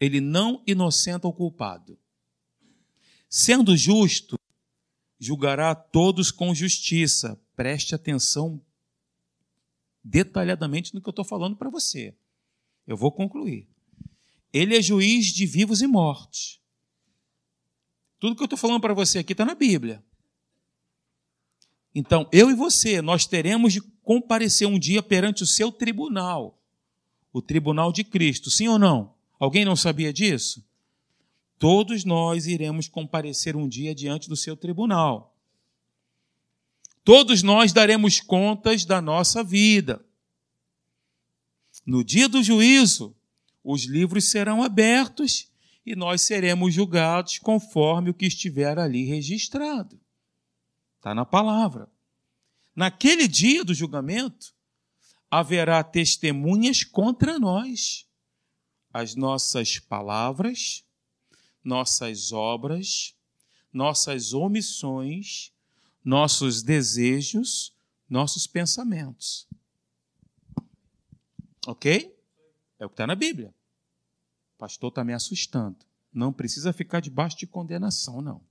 ele 0.00 0.20
não 0.20 0.62
inocenta 0.66 1.28
o 1.28 1.32
culpado. 1.32 1.98
Sendo 3.28 3.76
justo, 3.76 4.38
julgará 5.18 5.74
todos 5.74 6.30
com 6.30 6.54
justiça. 6.54 7.40
Preste 7.54 7.94
atenção 7.94 8.60
detalhadamente 10.02 10.94
no 10.94 11.00
que 11.00 11.08
eu 11.08 11.12
estou 11.12 11.24
falando 11.24 11.56
para 11.56 11.70
você. 11.70 12.14
Eu 12.86 12.96
vou 12.96 13.12
concluir. 13.12 13.68
Ele 14.52 14.76
é 14.76 14.82
juiz 14.82 15.26
de 15.26 15.46
vivos 15.46 15.80
e 15.80 15.86
mortos. 15.86 16.60
Tudo 18.18 18.34
que 18.34 18.42
eu 18.42 18.46
estou 18.46 18.58
falando 18.58 18.80
para 18.80 18.94
você 18.94 19.18
aqui 19.18 19.32
está 19.32 19.44
na 19.44 19.54
Bíblia. 19.54 20.02
Então, 21.94 22.28
eu 22.32 22.50
e 22.50 22.54
você, 22.54 23.02
nós 23.02 23.26
teremos 23.26 23.72
de 23.72 23.80
comparecer 23.80 24.66
um 24.66 24.78
dia 24.78 25.02
perante 25.02 25.42
o 25.42 25.46
seu 25.46 25.72
tribunal, 25.72 26.58
o 27.32 27.42
tribunal 27.42 27.92
de 27.92 28.04
Cristo, 28.04 28.50
sim 28.50 28.68
ou 28.68 28.78
não? 28.78 29.14
Alguém 29.38 29.64
não 29.64 29.76
sabia 29.76 30.12
disso? 30.12 30.64
Todos 31.58 32.04
nós 32.04 32.46
iremos 32.46 32.88
comparecer 32.88 33.54
um 33.54 33.68
dia 33.68 33.94
diante 33.94 34.28
do 34.28 34.36
seu 34.36 34.56
tribunal. 34.56 35.36
Todos 37.04 37.42
nós 37.42 37.72
daremos 37.72 38.18
contas 38.18 38.84
da 38.84 39.00
nossa 39.00 39.44
vida. 39.44 40.02
No 41.84 42.02
dia 42.02 42.28
do 42.28 42.42
juízo, 42.42 43.14
os 43.62 43.84
livros 43.84 44.30
serão 44.30 44.62
abertos 44.62 45.50
e 45.84 45.94
nós 45.94 46.22
seremos 46.22 46.72
julgados 46.72 47.38
conforme 47.38 48.08
o 48.08 48.14
que 48.14 48.26
estiver 48.26 48.78
ali 48.78 49.04
registrado. 49.04 49.99
Está 51.00 51.14
na 51.14 51.24
palavra. 51.24 51.90
Naquele 52.76 53.26
dia 53.26 53.64
do 53.64 53.72
julgamento, 53.72 54.54
haverá 55.30 55.82
testemunhas 55.82 56.84
contra 56.84 57.38
nós. 57.38 58.06
As 58.92 59.14
nossas 59.14 59.78
palavras, 59.78 60.84
nossas 61.64 62.32
obras, 62.32 63.16
nossas 63.72 64.34
omissões, 64.34 65.54
nossos 66.04 66.62
desejos, 66.62 67.74
nossos 68.08 68.46
pensamentos. 68.46 69.48
Ok? 71.66 72.14
É 72.78 72.84
o 72.84 72.90
que 72.90 72.92
está 72.92 73.06
na 73.06 73.14
Bíblia. 73.14 73.54
O 74.56 74.58
pastor 74.58 74.90
está 74.90 75.02
me 75.02 75.14
assustando. 75.14 75.78
Não 76.12 76.30
precisa 76.30 76.74
ficar 76.74 77.00
debaixo 77.00 77.38
de 77.38 77.46
condenação, 77.46 78.20
não. 78.20 78.42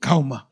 Calma. 0.00 0.51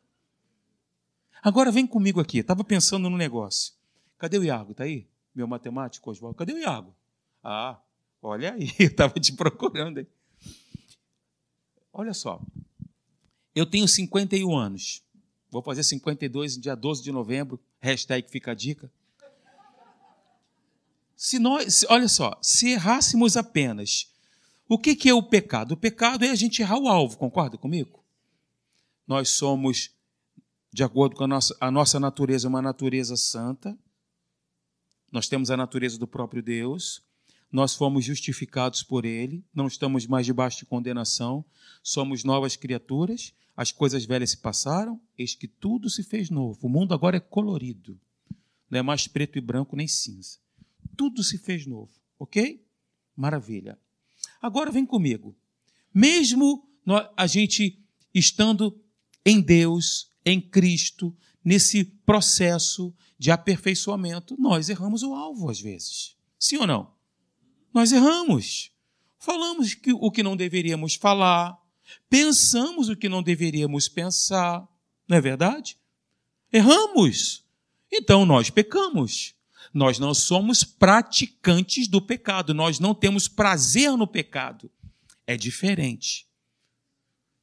Agora 1.43 1.71
vem 1.71 1.87
comigo 1.87 2.21
aqui. 2.21 2.39
Estava 2.39 2.63
pensando 2.63 3.09
no 3.09 3.17
negócio. 3.17 3.73
Cadê 4.19 4.39
o 4.39 4.45
Iago? 4.45 4.73
Está 4.73 4.85
aí? 4.85 5.09
Meu 5.35 5.47
matemático, 5.47 6.11
Oswaldo. 6.11 6.37
Cadê 6.37 6.53
o 6.53 6.59
Iago? 6.59 6.95
Ah, 7.43 7.81
olha 8.23 8.53
aí. 8.53 8.71
Estava 8.79 9.15
te 9.19 9.33
procurando 9.33 9.99
aí. 9.99 10.07
Olha 11.93 12.13
só. 12.15 12.41
Eu 13.55 13.67
tenho 13.67 13.89
51 13.89 14.55
anos. 14.57 15.03
Vou 15.51 15.63
fazer 15.63 15.83
52 15.83 16.57
no 16.57 16.63
dia 16.63 16.75
12 16.75 17.03
de 17.03 17.11
novembro. 17.11 17.59
Hashtag 17.81 18.31
fica 18.31 18.53
a 18.53 18.55
dica. 18.55 18.91
Se 21.17 21.39
nós, 21.39 21.85
olha 21.89 22.09
só, 22.09 22.39
se 22.41 22.71
errássemos 22.71 23.37
apenas, 23.37 24.11
o 24.67 24.79
que, 24.79 24.97
que 24.97 25.09
é 25.09 25.15
o 25.15 25.23
pecado? 25.23 25.73
O 25.73 25.77
pecado 25.77 26.25
é 26.25 26.31
a 26.31 26.35
gente 26.35 26.63
errar 26.63 26.79
o 26.79 26.89
alvo, 26.89 27.19
concorda 27.19 27.59
comigo? 27.59 28.03
Nós 29.07 29.29
somos 29.29 29.91
de 30.73 30.85
acordo 30.85 31.17
com 31.17 31.25
a 31.25 31.27
nossa, 31.27 31.57
a 31.61 31.71
nossa 31.71 31.99
natureza, 31.99 32.49
uma 32.49 32.63
natureza 32.63 33.17
santa. 33.17 33.77
Nós 35.11 35.29
temos 35.29 35.51
a 35.51 35.57
natureza 35.57 35.99
do 35.99 36.07
próprio 36.07 36.43
Deus. 36.43 37.03
Nós 37.51 37.75
fomos 37.75 38.05
justificados 38.05 38.83
por 38.83 39.05
Ele. 39.05 39.45
Não 39.53 39.67
estamos 39.67 40.07
mais 40.07 40.25
debaixo 40.25 40.59
de 40.59 40.67
condenação. 40.67 41.45
Somos 41.83 42.23
novas 42.23 42.55
criaturas. 42.55 43.35
As 43.57 43.73
coisas 43.73 44.05
velhas 44.05 44.31
se 44.31 44.37
passaram. 44.37 45.01
Eis 45.19 45.35
que 45.35 45.49
tudo 45.49 45.91
se 45.91 46.05
fez 46.05 46.31
novo. 46.31 46.59
O 46.63 46.69
mundo 46.69 46.95
agora 46.95 47.17
é 47.17 47.21
colorido. 47.21 48.01
Não 48.71 48.79
é 48.79 48.83
mais 48.83 49.09
preto 49.09 49.37
e 49.37 49.41
branco 49.41 49.75
nem 49.75 49.89
cinza. 49.89 50.39
Tudo 50.97 51.25
se 51.25 51.37
fez 51.37 51.67
novo. 51.67 51.91
Ok? 52.19 52.65
Maravilha. 53.17 53.77
Agora 54.41 54.71
vem 54.71 54.87
comigo. 54.87 55.37
Mesmo 55.93 56.69
a 57.17 57.27
gente 57.27 57.85
estando 58.15 58.81
em 59.27 59.41
Deus, 59.41 60.10
em 60.25 60.41
Cristo, 60.41 61.17
nesse 61.45 61.85
processo 61.85 62.95
de 63.19 63.31
aperfeiçoamento, 63.31 64.37
nós 64.39 64.69
erramos 64.69 65.03
o 65.03 65.15
alvo 65.15 65.51
às 65.51 65.61
vezes. 65.61 66.17
Sim 66.39 66.59
ou 66.59 66.67
não? 66.67 66.93
Nós 67.73 67.93
erramos. 67.93 68.71
Falamos 69.19 69.75
que, 69.75 69.93
o 69.93 70.11
que 70.11 70.23
não 70.23 70.37
deveríamos 70.37 70.95
falar, 70.95 71.59
pensamos 72.09 72.89
o 72.89 72.97
que 72.97 73.09
não 73.09 73.23
deveríamos 73.23 73.89
pensar, 73.89 74.67
não 75.07 75.17
é 75.17 75.21
verdade? 75.21 75.77
Erramos. 76.53 77.45
Então 77.93 78.25
nós 78.25 78.49
pecamos. 78.49 79.35
Nós 79.73 79.99
não 79.99 80.15
somos 80.15 80.65
praticantes 80.65 81.87
do 81.87 82.01
pecado, 82.01 82.55
nós 82.55 82.81
não 82.81 82.95
temos 82.95 83.29
prazer 83.29 83.97
no 83.97 84.07
pecado. 84.07 84.71
É 85.27 85.37
diferente. 85.37 86.27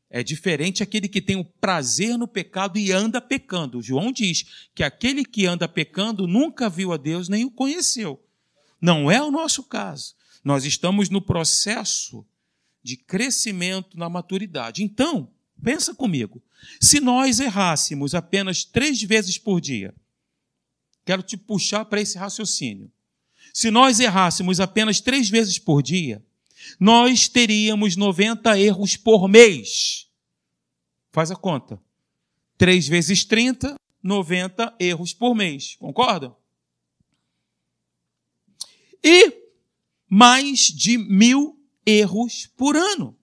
É 0.10 0.24
diferente 0.24 0.82
aquele 0.82 1.10
que 1.10 1.22
tem 1.22 1.36
o 1.36 1.43
prazer 1.43 2.17
no 2.17 2.28
pecado 2.28 2.78
e 2.80 2.91
anda 2.91 3.20
pecando. 3.20 3.82
João 3.82 4.12
diz 4.12 4.67
que 4.74 4.84
aquele 4.84 5.26
que 5.26 5.46
anda 5.46 5.67
pecando 5.67 6.26
nunca 6.26 6.70
viu 6.70 6.93
a 6.93 6.98
Deus 6.98 7.28
nem 7.28 7.43
o 7.43 7.52
conheceu. 7.52 8.24
Não 8.80 9.12
é 9.12 9.22
o 9.22 9.32
nosso 9.32 9.63
caso. 9.63 10.15
Nós 10.43 10.63
estamos 10.63 11.10
no 11.10 11.22
processo 11.22 12.26
de 12.82 12.96
crescimento 12.96 13.98
na 13.98 14.08
maturidade. 14.08 14.82
Então, 14.82 15.30
pensa 15.62 15.93
comigo. 15.93 16.41
Se 16.80 17.02
nós 17.02 17.39
errássemos 17.41 18.15
apenas 18.15 18.63
três 18.63 19.02
vezes 19.04 19.38
por 19.38 19.60
dia, 19.60 19.93
quero 21.06 21.22
te 21.22 21.36
puxar 21.36 21.84
para 21.86 22.00
esse 22.00 22.17
raciocínio. 22.17 22.89
Se 23.54 23.70
nós 23.70 24.00
errássemos 24.00 24.60
apenas 24.60 25.02
três 25.02 25.30
vezes 25.30 25.60
por 25.60 25.82
dia, 25.82 26.24
nós 26.80 27.27
teríamos 27.27 27.95
90 27.95 28.60
erros 28.60 28.95
por 28.95 29.27
mês. 29.27 30.08
Faz 31.12 31.32
a 31.32 31.36
conta. 31.36 31.82
3 32.58 32.88
vezes 32.88 33.23
30, 33.25 33.75
90 34.01 34.75
erros 34.80 35.13
por 35.13 35.36
mês. 35.36 35.75
Concorda? 35.75 36.36
E 39.03 39.34
mais 40.10 40.60
de 40.60 40.97
mil 40.97 41.60
erros 41.86 42.47
por 42.58 42.75
ano. 42.75 43.15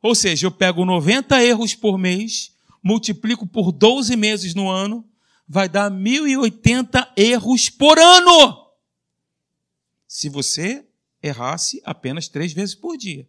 Ou 0.00 0.14
seja, 0.14 0.46
eu 0.46 0.50
pego 0.50 0.84
90 0.84 1.42
erros 1.42 1.74
por 1.74 1.96
mês, 1.96 2.54
multiplico 2.82 3.46
por 3.46 3.70
12 3.70 4.16
meses 4.16 4.54
no 4.54 4.68
ano, 4.68 5.08
vai 5.46 5.68
dar 5.68 5.90
1.080 5.90 7.12
erros 7.16 7.70
por 7.70 7.98
ano. 7.98 8.72
Se 10.08 10.28
você 10.28 10.86
errasse 11.22 11.80
apenas 11.84 12.28
três 12.28 12.52
vezes 12.52 12.74
por 12.74 12.96
dia. 12.96 13.28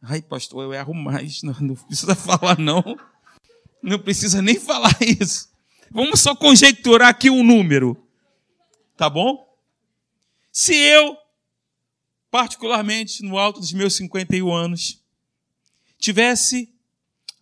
Ai, 0.00 0.22
pastor, 0.22 0.62
eu 0.62 0.72
erro 0.72 0.94
mais. 0.94 1.42
Não, 1.42 1.54
não 1.60 1.74
precisa 1.74 2.14
falar, 2.16 2.58
não. 2.58 2.82
Não 3.82 3.98
precisa 3.98 4.40
nem 4.40 4.58
falar 4.58 4.96
isso. 5.00 5.50
Vamos 5.90 6.20
só 6.20 6.34
conjecturar 6.34 7.08
aqui 7.08 7.28
um 7.30 7.42
número. 7.42 7.96
Tá 8.96 9.10
bom? 9.10 9.44
Se 10.52 10.74
eu, 10.74 11.16
particularmente 12.30 13.22
no 13.22 13.36
alto 13.36 13.60
dos 13.60 13.72
meus 13.72 13.96
51 13.96 14.52
anos, 14.52 15.02
tivesse 15.98 16.72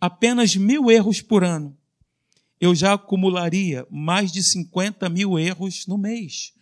apenas 0.01 0.57
mil 0.57 0.91
erros 0.91 1.21
por 1.21 1.45
ano, 1.45 1.77
eu 2.61 2.75
já 2.75 2.95
acumularia 2.95 3.87
mais 3.91 4.33
de 4.33 4.43
50 4.43 5.09
mil 5.09 5.39
erros 5.39 5.87
no 5.87 5.97
mês 5.99 6.55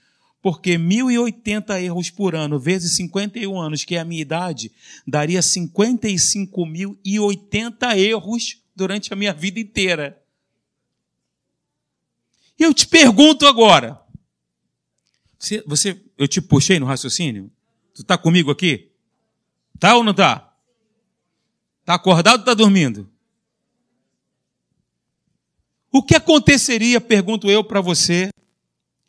porque 0.43 0.73
1.080 0.73 1.81
erros 1.81 2.11
por 2.11 2.35
ano 2.35 2.59
vezes 2.59 2.97
51 2.97 3.59
anos, 3.59 3.83
que 3.85 3.95
é 3.95 4.01
a 4.01 4.05
minha 4.05 4.21
idade, 4.21 4.73
daria 5.07 5.39
55.080 5.39 7.97
erros 7.97 8.61
durante 8.75 9.13
a 9.13 9.17
minha 9.17 9.33
vida 9.33 9.61
inteira. 9.61 10.21
E 12.59 12.65
eu 12.65 12.75
te 12.75 12.89
pergunto 12.89 13.47
agora, 13.47 14.03
você, 15.39 15.63
você 15.65 16.03
eu 16.19 16.27
te 16.27 16.41
puxei 16.41 16.81
no 16.81 16.87
raciocínio? 16.87 17.49
Tu 17.95 18.03
está 18.03 18.19
comigo 18.19 18.51
aqui? 18.51 18.91
Tá 19.79 19.95
ou 19.97 20.03
não 20.03 20.13
tá? 20.13 20.53
Tá 21.85 21.95
acordado 21.95 22.35
ou 22.35 22.41
está 22.41 22.55
dormindo? 22.55 23.09
O 25.91 26.03
que 26.03 26.17
aconteceria, 26.17 27.01
pergunto 27.01 27.49
eu 27.51 27.63
para 27.63 27.81
você, 27.81 28.33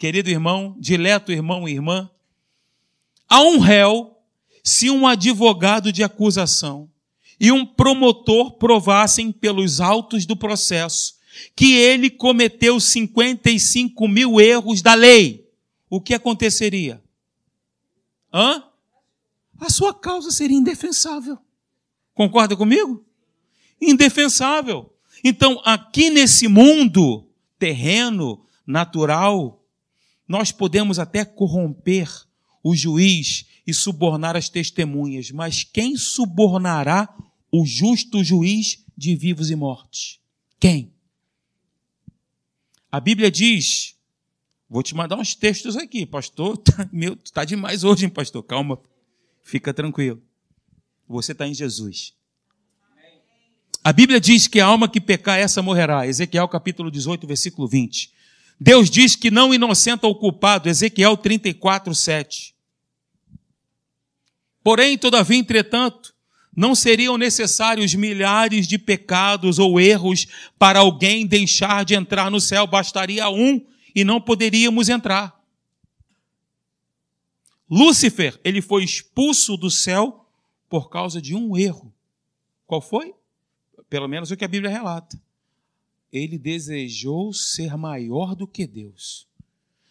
querido 0.04 0.30
irmão, 0.30 0.76
dileto 0.78 1.32
irmão 1.32 1.66
e 1.66 1.72
irmã, 1.72 2.12
a 3.30 3.42
um 3.42 3.58
réu 3.58 4.18
se 4.62 4.90
um 4.90 5.08
advogado 5.08 5.94
de 5.94 6.04
acusação 6.04 6.92
e 7.40 7.54
um 7.54 7.66
promotor 7.66 8.58
provassem 8.58 9.32
pelos 9.32 9.80
autos 9.80 10.26
do 10.26 10.36
processo 10.36 11.16
que 11.56 11.76
ele 11.76 12.10
cometeu 12.10 12.82
55 12.82 14.06
mil 14.10 14.42
erros 14.42 14.82
da 14.82 14.94
lei, 14.94 15.50
o 15.90 16.02
que 16.02 16.14
aconteceria? 16.14 17.02
Hã? 18.34 18.62
A 19.58 19.70
sua 19.70 19.94
causa 19.94 20.32
seria 20.32 20.58
indefensável. 20.58 21.38
Concorda 22.14 22.58
comigo? 22.58 23.06
Indefensável. 23.80 24.94
Então, 25.24 25.62
aqui 25.64 26.10
nesse 26.10 26.50
mundo 26.50 27.26
terreno, 27.58 28.46
natural, 28.68 29.63
nós 30.28 30.52
podemos 30.52 31.00
até 31.00 31.26
corromper 31.26 32.10
o 32.64 32.76
juiz 32.76 33.46
e 33.66 33.74
subornar 33.74 34.36
as 34.36 34.50
testemunhas, 34.50 35.32
mas 35.32 35.64
quem 35.64 35.96
subornará 35.98 37.14
o 37.52 37.66
justo 37.66 38.24
juiz 38.24 38.84
de 38.98 39.16
vivos 39.16 39.52
e 39.52 39.56
mortos? 39.56 40.20
Quem? 40.60 40.94
A 42.92 43.00
Bíblia 43.00 43.30
diz, 43.30 43.96
vou 44.70 44.84
te 44.84 44.96
mandar 44.96 45.18
uns 45.18 45.36
textos 45.36 45.76
aqui, 45.76 46.06
pastor, 46.06 46.58
tá, 46.64 46.88
meu, 46.92 47.16
tá 47.16 47.44
demais 47.44 47.84
hoje, 47.84 48.06
hein, 48.06 48.10
pastor? 48.10 48.44
Calma, 48.44 48.80
fica 49.42 49.74
tranquilo. 49.74 50.22
Você 51.08 51.32
está 51.34 51.48
em 51.48 51.54
Jesus. 51.54 52.14
A 53.84 53.92
Bíblia 53.92 54.20
diz 54.20 54.48
que 54.48 54.62
a 54.62 54.66
alma 54.66 54.88
que 54.88 55.02
pecar, 55.02 55.38
essa 55.38 55.62
morrerá. 55.62 56.08
Ezequiel 56.08 56.48
capítulo 56.48 56.90
18, 56.90 57.28
versículo 57.28 57.68
20. 57.68 58.13
Deus 58.66 58.90
diz 58.90 59.14
que 59.14 59.30
não 59.30 59.54
inocenta 59.54 60.08
o 60.08 60.16
culpado, 60.16 60.70
Ezequiel 60.70 61.18
34, 61.18 61.94
7. 61.94 62.56
Porém, 64.64 64.98
todavia, 64.98 65.38
entretanto, 65.38 66.16
não 66.56 66.74
seriam 66.74 67.18
necessários 67.18 67.94
milhares 67.94 68.66
de 68.66 68.78
pecados 68.78 69.60
ou 69.60 69.82
erros 69.82 70.28
para 70.58 70.80
alguém 70.80 71.28
deixar 71.28 71.84
de 71.84 71.94
entrar 71.94 72.32
no 72.32 72.40
céu, 72.40 72.66
bastaria 72.66 73.30
um 73.30 73.60
e 73.94 74.06
não 74.06 74.22
poderíamos 74.22 74.88
entrar. 74.88 75.38
Lúcifer, 77.70 78.40
ele 78.46 78.62
foi 78.62 78.86
expulso 78.86 79.58
do 79.58 79.70
céu 79.70 80.26
por 80.70 80.90
causa 80.90 81.22
de 81.22 81.36
um 81.36 81.58
erro. 81.58 81.94
Qual 82.66 82.80
foi? 82.80 83.14
Pelo 83.90 84.08
menos 84.08 84.32
o 84.32 84.38
que 84.38 84.46
a 84.46 84.48
Bíblia 84.48 84.72
relata 84.72 85.22
ele 86.14 86.38
desejou 86.38 87.34
ser 87.34 87.76
maior 87.76 88.36
do 88.36 88.46
que 88.46 88.68
Deus, 88.68 89.28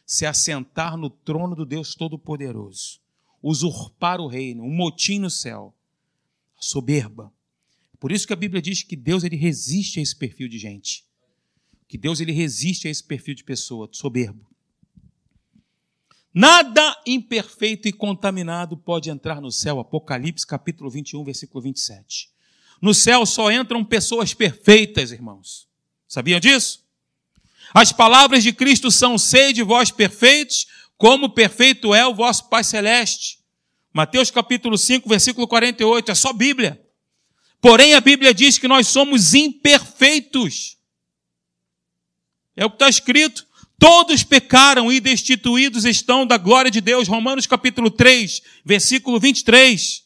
se 0.06 0.24
assentar 0.24 0.96
no 0.96 1.10
trono 1.10 1.56
do 1.56 1.66
Deus 1.66 1.96
Todo-Poderoso, 1.96 3.00
usurpar 3.42 4.20
o 4.20 4.28
reino, 4.28 4.62
um 4.62 4.72
motim 4.72 5.18
no 5.18 5.28
céu, 5.28 5.74
a 6.56 6.62
soberba. 6.62 7.32
Por 7.98 8.12
isso 8.12 8.24
que 8.24 8.32
a 8.32 8.36
Bíblia 8.36 8.62
diz 8.62 8.84
que 8.84 8.94
Deus 8.94 9.24
ele 9.24 9.34
resiste 9.34 9.98
a 9.98 10.02
esse 10.02 10.14
perfil 10.14 10.46
de 10.46 10.58
gente, 10.58 11.04
que 11.88 11.98
Deus 11.98 12.20
ele 12.20 12.32
resiste 12.32 12.86
a 12.86 12.90
esse 12.90 13.02
perfil 13.02 13.34
de 13.34 13.42
pessoa, 13.42 13.88
soberbo. 13.90 14.48
Nada 16.32 16.96
imperfeito 17.04 17.88
e 17.88 17.92
contaminado 17.92 18.76
pode 18.76 19.10
entrar 19.10 19.40
no 19.40 19.50
céu. 19.50 19.80
Apocalipse 19.80 20.46
capítulo 20.46 20.88
21, 20.88 21.22
versículo 21.24 21.60
27. 21.60 22.30
No 22.80 22.94
céu 22.94 23.26
só 23.26 23.50
entram 23.50 23.84
pessoas 23.84 24.32
perfeitas, 24.32 25.12
irmãos. 25.12 25.70
Sabiam 26.12 26.38
disso? 26.38 26.84
As 27.72 27.90
palavras 27.90 28.42
de 28.42 28.52
Cristo 28.52 28.90
são: 28.90 29.16
sede 29.16 29.62
vós 29.62 29.90
perfeitos, 29.90 30.66
como 30.98 31.30
perfeito 31.30 31.94
é 31.94 32.06
o 32.06 32.14
vosso 32.14 32.50
Pai 32.50 32.62
Celeste. 32.62 33.38
Mateus 33.94 34.30
capítulo 34.30 34.76
5, 34.76 35.08
versículo 35.08 35.48
48, 35.48 36.10
é 36.10 36.14
só 36.14 36.34
Bíblia. 36.34 36.78
Porém, 37.62 37.94
a 37.94 38.00
Bíblia 38.02 38.34
diz 38.34 38.58
que 38.58 38.68
nós 38.68 38.88
somos 38.88 39.32
imperfeitos. 39.32 40.76
É 42.54 42.66
o 42.66 42.68
que 42.68 42.76
está 42.76 42.90
escrito. 42.90 43.46
Todos 43.78 44.22
pecaram 44.22 44.92
e 44.92 45.00
destituídos 45.00 45.86
estão 45.86 46.26
da 46.26 46.36
glória 46.36 46.70
de 46.70 46.82
Deus. 46.82 47.08
Romanos 47.08 47.46
capítulo 47.46 47.90
3, 47.90 48.42
versículo 48.62 49.18
23. 49.18 50.01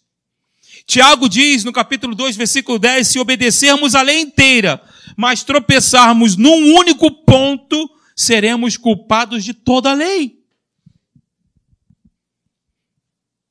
Tiago 0.86 1.28
diz 1.28 1.64
no 1.64 1.72
capítulo 1.72 2.14
2, 2.14 2.36
versículo 2.36 2.78
10, 2.78 3.06
se 3.06 3.18
obedecermos 3.18 3.94
a 3.94 4.02
lei 4.02 4.20
inteira, 4.20 4.80
mas 5.16 5.42
tropeçarmos 5.42 6.36
num 6.36 6.74
único 6.76 7.10
ponto, 7.10 7.90
seremos 8.14 8.76
culpados 8.76 9.44
de 9.44 9.52
toda 9.52 9.90
a 9.90 9.94
lei. 9.94 10.36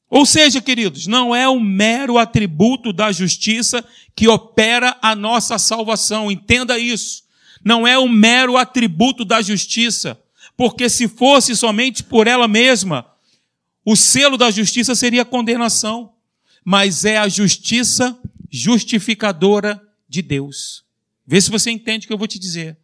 Ou 0.10 0.26
seja, 0.26 0.62
queridos, 0.62 1.08
não 1.08 1.36
é 1.36 1.48
o 1.48 1.60
mero 1.60 2.17
atributo 2.17 2.93
da 2.93 3.12
justiça 3.12 3.86
que 4.15 4.30
opera 4.30 4.98
a 5.02 5.13
nossa 5.13 5.58
salvação. 5.58 6.32
Entenda 6.32 6.80
isso 6.80 7.26
não 7.65 7.88
é 7.88 7.98
um 7.98 8.08
mero 8.08 8.58
atributo 8.58 9.26
da 9.26 9.41
justiça, 9.41 10.21
porque 10.56 10.88
se 10.88 11.08
fosse 11.08 11.56
somente 11.56 12.04
por 12.04 12.28
ela 12.28 12.48
mesma, 12.48 13.04
o 13.84 13.95
selo 13.95 14.38
da 14.38 14.52
justiça 14.52 14.93
seria 14.93 15.26
condenação, 15.26 16.13
mas 16.65 17.06
é 17.06 17.17
a 17.17 17.30
justiça 17.30 18.19
justificadora 18.49 19.80
de 20.10 20.23
Deus. 20.23 20.84
Vê 21.25 21.39
se 21.39 21.51
você 21.51 21.69
entende 21.69 22.06
o 22.06 22.08
que 22.08 22.13
eu 22.13 22.17
vou 22.17 22.28
te 22.28 22.39
dizer. 22.39 22.75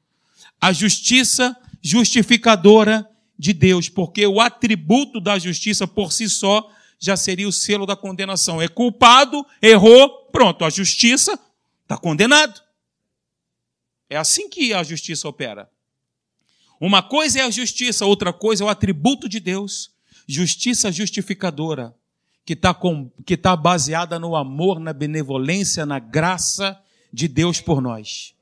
A 0.60 0.72
justiça 0.72 1.58
justificadora 1.82 3.10
de 3.38 3.54
Deus, 3.54 3.90
porque 3.90 4.28
o 4.28 4.40
atributo 4.40 5.20
da 5.20 5.40
justiça 5.40 5.88
por 5.88 6.14
si 6.14 6.30
só 6.30 6.72
já 7.00 7.18
seria 7.18 7.48
o 7.48 7.52
selo 7.52 7.88
da 7.88 7.96
condenação. 7.96 8.62
É 8.62 8.68
culpado, 8.68 9.44
errou, 9.60 10.28
pronto, 10.32 10.64
a 10.64 10.70
justiça 10.70 11.40
está 11.82 11.98
condenado. 11.98 12.62
É 14.08 14.18
assim 14.18 14.48
que 14.48 14.74
a 14.74 14.84
justiça 14.84 15.28
opera. 15.28 15.68
Uma 16.80 17.02
coisa 17.02 17.40
é 17.40 17.42
a 17.44 17.50
justiça, 17.50 18.06
outra 18.06 18.32
coisa 18.32 18.64
é 18.64 18.68
o 18.68 18.70
atributo 18.70 19.28
de 19.28 19.40
Deus. 19.40 19.92
Justiça 20.28 20.92
justificadora, 20.92 21.96
que 22.52 22.56
está 22.56 22.78
que 23.26 23.38
tá 23.38 23.56
baseada 23.56 24.20
no 24.20 24.36
amor, 24.36 24.78
na 24.78 24.92
benevolência, 24.92 25.86
na 25.86 26.00
graça 26.00 26.78
de 27.12 27.30
Deus 27.30 27.62
por 27.62 27.82
nós. 27.82 28.34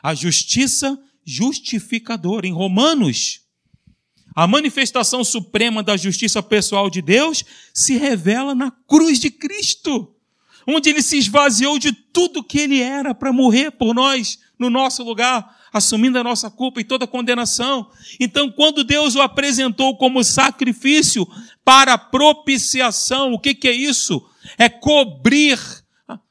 A 0.00 0.14
justiça 0.14 0.96
justificadora. 1.24 2.46
Em 2.46 2.52
Romanos, 2.52 3.40
a 4.32 4.46
manifestação 4.46 5.24
suprema 5.24 5.82
da 5.82 5.96
justiça 5.96 6.40
pessoal 6.40 6.88
de 6.88 7.02
Deus 7.02 7.44
se 7.74 7.96
revela 7.96 8.54
na 8.54 8.70
cruz 8.70 9.18
de 9.18 9.28
Cristo, 9.28 10.14
onde 10.64 10.90
ele 10.90 11.02
se 11.02 11.18
esvaziou 11.18 11.80
de 11.80 11.92
tudo 11.92 12.44
que 12.44 12.60
ele 12.60 12.80
era 12.80 13.12
para 13.12 13.32
morrer 13.32 13.72
por 13.72 13.92
nós, 13.92 14.38
no 14.56 14.70
nosso 14.70 15.02
lugar, 15.02 15.61
assumindo 15.72 16.18
a 16.18 16.24
nossa 16.24 16.50
culpa 16.50 16.80
e 16.80 16.84
toda 16.84 17.06
condenação. 17.06 17.88
Então, 18.20 18.50
quando 18.50 18.84
Deus 18.84 19.14
o 19.14 19.22
apresentou 19.22 19.96
como 19.96 20.22
sacrifício 20.22 21.26
para 21.64 21.96
propiciação, 21.96 23.32
o 23.32 23.38
que, 23.38 23.54
que 23.54 23.68
é 23.68 23.72
isso? 23.72 24.24
É 24.58 24.68
cobrir, 24.68 25.58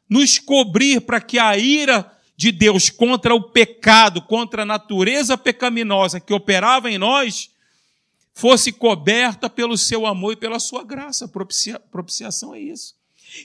nos 0.08 0.38
cobrir 0.38 1.02
para 1.02 1.20
que 1.20 1.40
a 1.40 1.58
ira 1.58 2.12
de 2.38 2.52
Deus 2.52 2.90
contra 2.90 3.34
o 3.34 3.42
pecado, 3.42 4.22
contra 4.22 4.64
a 4.64 4.66
natureza 4.66 5.38
pecaminosa 5.38 6.20
que 6.20 6.34
operava 6.34 6.90
em 6.90 6.98
nós, 6.98 7.50
fosse 8.34 8.72
coberta 8.72 9.50
pelo 9.50 9.78
seu 9.78 10.06
amor 10.06 10.34
e 10.34 10.38
pela 10.38 10.60
sua 10.60 10.84
graça. 10.84 11.28
Propicia, 11.28 11.80
propiciação 11.92 12.54
é 12.54 12.60
isso. 12.60 12.96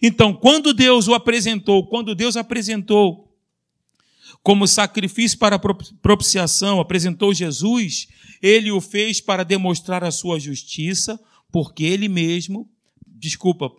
Então, 0.02 0.32
quando 0.32 0.74
Deus 0.74 1.08
o 1.08 1.14
apresentou, 1.14 1.86
quando 1.86 2.14
Deus 2.14 2.36
apresentou 2.36 3.25
como 4.46 4.64
sacrifício 4.68 5.36
para 5.40 5.58
propiciação, 5.58 6.78
apresentou 6.78 7.34
Jesus, 7.34 8.06
ele 8.40 8.70
o 8.70 8.80
fez 8.80 9.20
para 9.20 9.44
demonstrar 9.44 10.04
a 10.04 10.12
sua 10.12 10.38
justiça, 10.38 11.20
porque 11.50 11.82
ele 11.82 12.08
mesmo, 12.08 12.70
desculpa, 13.04 13.72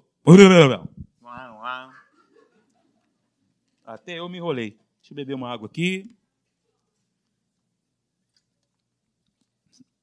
até 3.86 4.20
eu 4.20 4.28
me 4.28 4.40
enrolei. 4.40 4.72
Deixa 5.00 5.14
eu 5.14 5.16
beber 5.16 5.36
uma 5.36 5.50
água 5.50 5.68
aqui. 5.68 6.14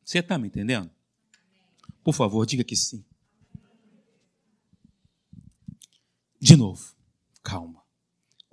Você 0.03 0.21
está 0.21 0.39
me 0.39 0.47
entendendo? 0.47 0.91
Por 2.03 2.15
favor, 2.15 2.47
diga 2.47 2.65
que 2.65 2.75
sim. 2.75 3.05
De 6.41 6.57
novo, 6.57 6.97
calma. 7.43 7.84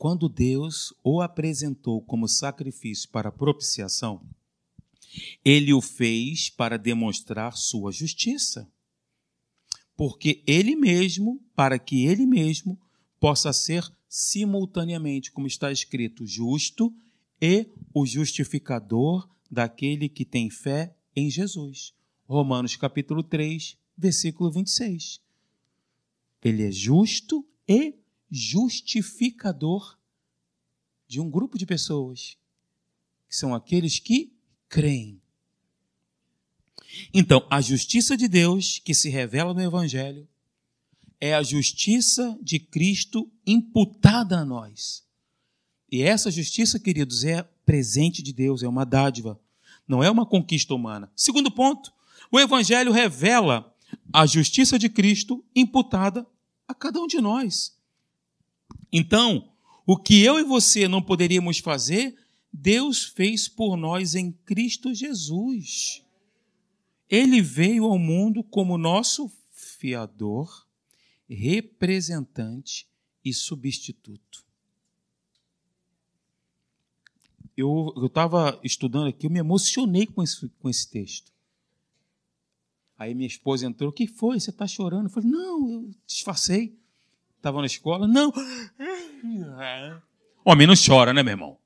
Quando 0.02 0.28
Deus 0.28 0.96
o 1.04 1.22
apresentou 1.22 2.02
como 2.02 2.28
sacrifício 2.28 3.08
para 3.10 3.32
propiciação, 3.32 4.28
ele 5.46 5.74
o 5.74 5.80
fez 5.80 6.50
para 6.50 6.76
demonstrar 6.76 7.56
sua 7.56 7.92
justiça. 7.92 8.68
Porque 9.96 10.44
ele 10.48 10.76
mesmo, 10.76 11.40
para 11.56 11.78
que 11.78 12.08
ele 12.08 12.26
mesmo 12.26 12.82
possa 13.20 13.54
ser 13.54 13.88
simultaneamente, 14.10 15.32
como 15.32 15.46
está 15.46 15.72
escrito, 15.72 16.26
justo 16.26 16.92
e 17.40 17.70
o 17.94 18.04
justificador 18.04 19.30
daquele 19.52 20.10
que 20.10 20.26
tem 20.26 20.50
fé 20.50 20.96
em 21.16 21.30
Jesus. 21.30 21.94
Romanos 22.28 22.76
capítulo 22.76 23.22
3, 23.22 23.78
versículo 23.96 24.50
26. 24.50 25.22
Ele 26.44 26.64
é 26.64 26.72
justo 26.72 27.48
e 27.68 28.01
justificador 28.32 30.00
de 31.08 31.20
um 31.20 31.30
grupo 31.30 31.58
de 31.58 31.66
pessoas, 31.66 32.38
que 33.28 33.36
são 33.36 33.54
aqueles 33.54 34.00
que 34.00 34.34
creem. 34.70 35.22
Então, 37.14 37.46
a 37.50 37.60
justiça 37.60 38.16
de 38.16 38.28
Deus 38.28 38.80
que 38.80 38.94
se 38.94 39.10
revela 39.10 39.54
no 39.54 39.62
Evangelho 39.62 40.28
é 41.20 41.36
a 41.36 41.44
justiça 41.44 42.38
de 42.42 42.60
Cristo 42.60 43.30
imputada 43.46 44.40
a 44.40 44.46
nós. 44.46 45.06
E 45.92 46.02
essa 46.02 46.32
justiça, 46.32 46.80
queridos, 46.80 47.24
é 47.26 47.44
presente 47.66 48.24
de 48.24 48.32
Deus, 48.32 48.64
é 48.64 48.68
uma 48.68 48.86
dádiva, 48.86 49.40
não 49.88 50.02
é 50.04 50.10
uma 50.10 50.26
conquista 50.26 50.74
humana. 50.74 51.12
Segundo 51.16 51.52
ponto, 51.52 51.94
o 52.32 52.40
Evangelho 52.40 52.92
revela 52.92 53.76
a 54.14 54.26
justiça 54.26 54.80
de 54.80 54.88
Cristo 54.88 55.44
imputada 55.54 56.26
a 56.68 56.74
cada 56.74 57.00
um 57.00 57.08
de 57.08 57.20
nós. 57.20 57.78
Então, 58.92 59.52
o 59.86 59.98
que 59.98 60.22
eu 60.22 60.40
e 60.40 60.44
você 60.44 60.88
não 60.88 61.02
poderíamos 61.02 61.60
fazer, 61.60 62.18
Deus 62.52 63.04
fez 63.04 63.48
por 63.48 63.78
nós 63.78 64.16
em 64.16 64.32
Cristo 64.32 64.94
Jesus. 64.94 66.04
Ele 67.10 67.42
veio 67.42 67.86
ao 67.86 67.98
mundo 67.98 68.44
como 68.44 68.78
nosso 68.78 69.32
fiador, 69.52 70.68
representante 71.30 72.88
e 73.24 73.34
substituto. 73.34 74.46
Eu 77.56 77.94
estava 78.06 78.60
estudando 78.64 79.08
aqui, 79.08 79.26
eu 79.26 79.30
me 79.30 79.40
emocionei 79.40 80.06
com 80.06 80.24
esse, 80.24 80.48
com 80.60 80.70
esse 80.70 80.90
texto. 80.90 81.32
Aí 82.98 83.14
minha 83.14 83.28
esposa 83.28 83.66
entrou, 83.66 83.90
o 83.90 83.94
que 83.94 84.08
foi? 84.08 84.40
Você 84.40 84.52
está 84.52 84.68
chorando? 84.68 85.06
Eu 85.06 85.10
falei, 85.10 85.30
não, 85.30 85.70
eu 85.70 85.92
disfarcei. 86.06 86.80
Estava 87.42 87.60
na 87.60 87.66
escola, 87.66 88.08
não. 88.08 88.32
Homem 90.46 90.68
não 90.68 90.76
chora, 90.76 91.12
né, 91.12 91.24
meu 91.24 91.32
irmão? 91.32 91.58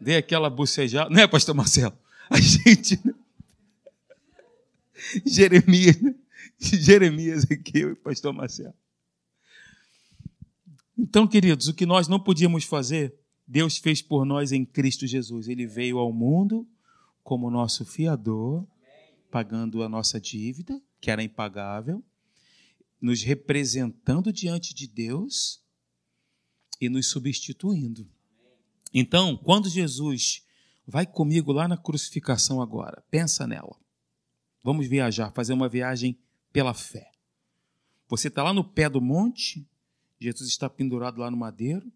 Dei 0.00 0.16
aquela 0.16 0.48
bucejada, 0.48 1.10
não 1.10 1.20
é, 1.20 1.26
pastor 1.26 1.56
Marcelo? 1.56 1.98
A 2.30 2.40
gente. 2.40 3.00
Né? 3.04 3.12
Jeremias, 5.26 6.00
né? 6.00 6.14
Jeremias 6.56 7.50
aqui, 7.50 7.96
pastor 7.96 8.32
Marcelo. 8.32 8.74
Então, 10.96 11.26
queridos, 11.26 11.66
o 11.66 11.74
que 11.74 11.84
nós 11.84 12.06
não 12.06 12.20
podíamos 12.20 12.62
fazer, 12.62 13.12
Deus 13.44 13.76
fez 13.76 14.00
por 14.00 14.24
nós 14.24 14.52
em 14.52 14.64
Cristo 14.64 15.04
Jesus. 15.04 15.48
Ele 15.48 15.66
veio 15.66 15.98
ao 15.98 16.12
mundo 16.12 16.64
como 17.24 17.50
nosso 17.50 17.84
fiador, 17.84 18.64
pagando 19.32 19.82
a 19.82 19.88
nossa 19.88 20.20
dívida, 20.20 20.80
que 21.00 21.10
era 21.10 21.24
impagável, 21.24 22.04
nos 23.00 23.22
representando 23.22 24.32
diante 24.32 24.74
de 24.74 24.86
Deus 24.86 25.62
e 26.80 26.88
nos 26.88 27.06
substituindo. 27.08 28.08
Então, 28.92 29.36
quando 29.36 29.68
Jesus 29.68 30.44
vai 30.86 31.06
comigo 31.06 31.52
lá 31.52 31.66
na 31.66 31.76
crucificação 31.76 32.62
agora, 32.62 33.02
pensa 33.10 33.46
nela. 33.46 33.76
Vamos 34.62 34.86
viajar, 34.86 35.32
fazer 35.32 35.52
uma 35.52 35.68
viagem 35.68 36.18
pela 36.52 36.74
fé. 36.74 37.10
Você 38.08 38.28
está 38.28 38.42
lá 38.42 38.52
no 38.52 38.64
pé 38.64 38.88
do 38.88 39.00
monte, 39.00 39.68
Jesus 40.18 40.48
está 40.48 40.70
pendurado 40.70 41.20
lá 41.20 41.30
no 41.30 41.36
madeiro, 41.36 41.92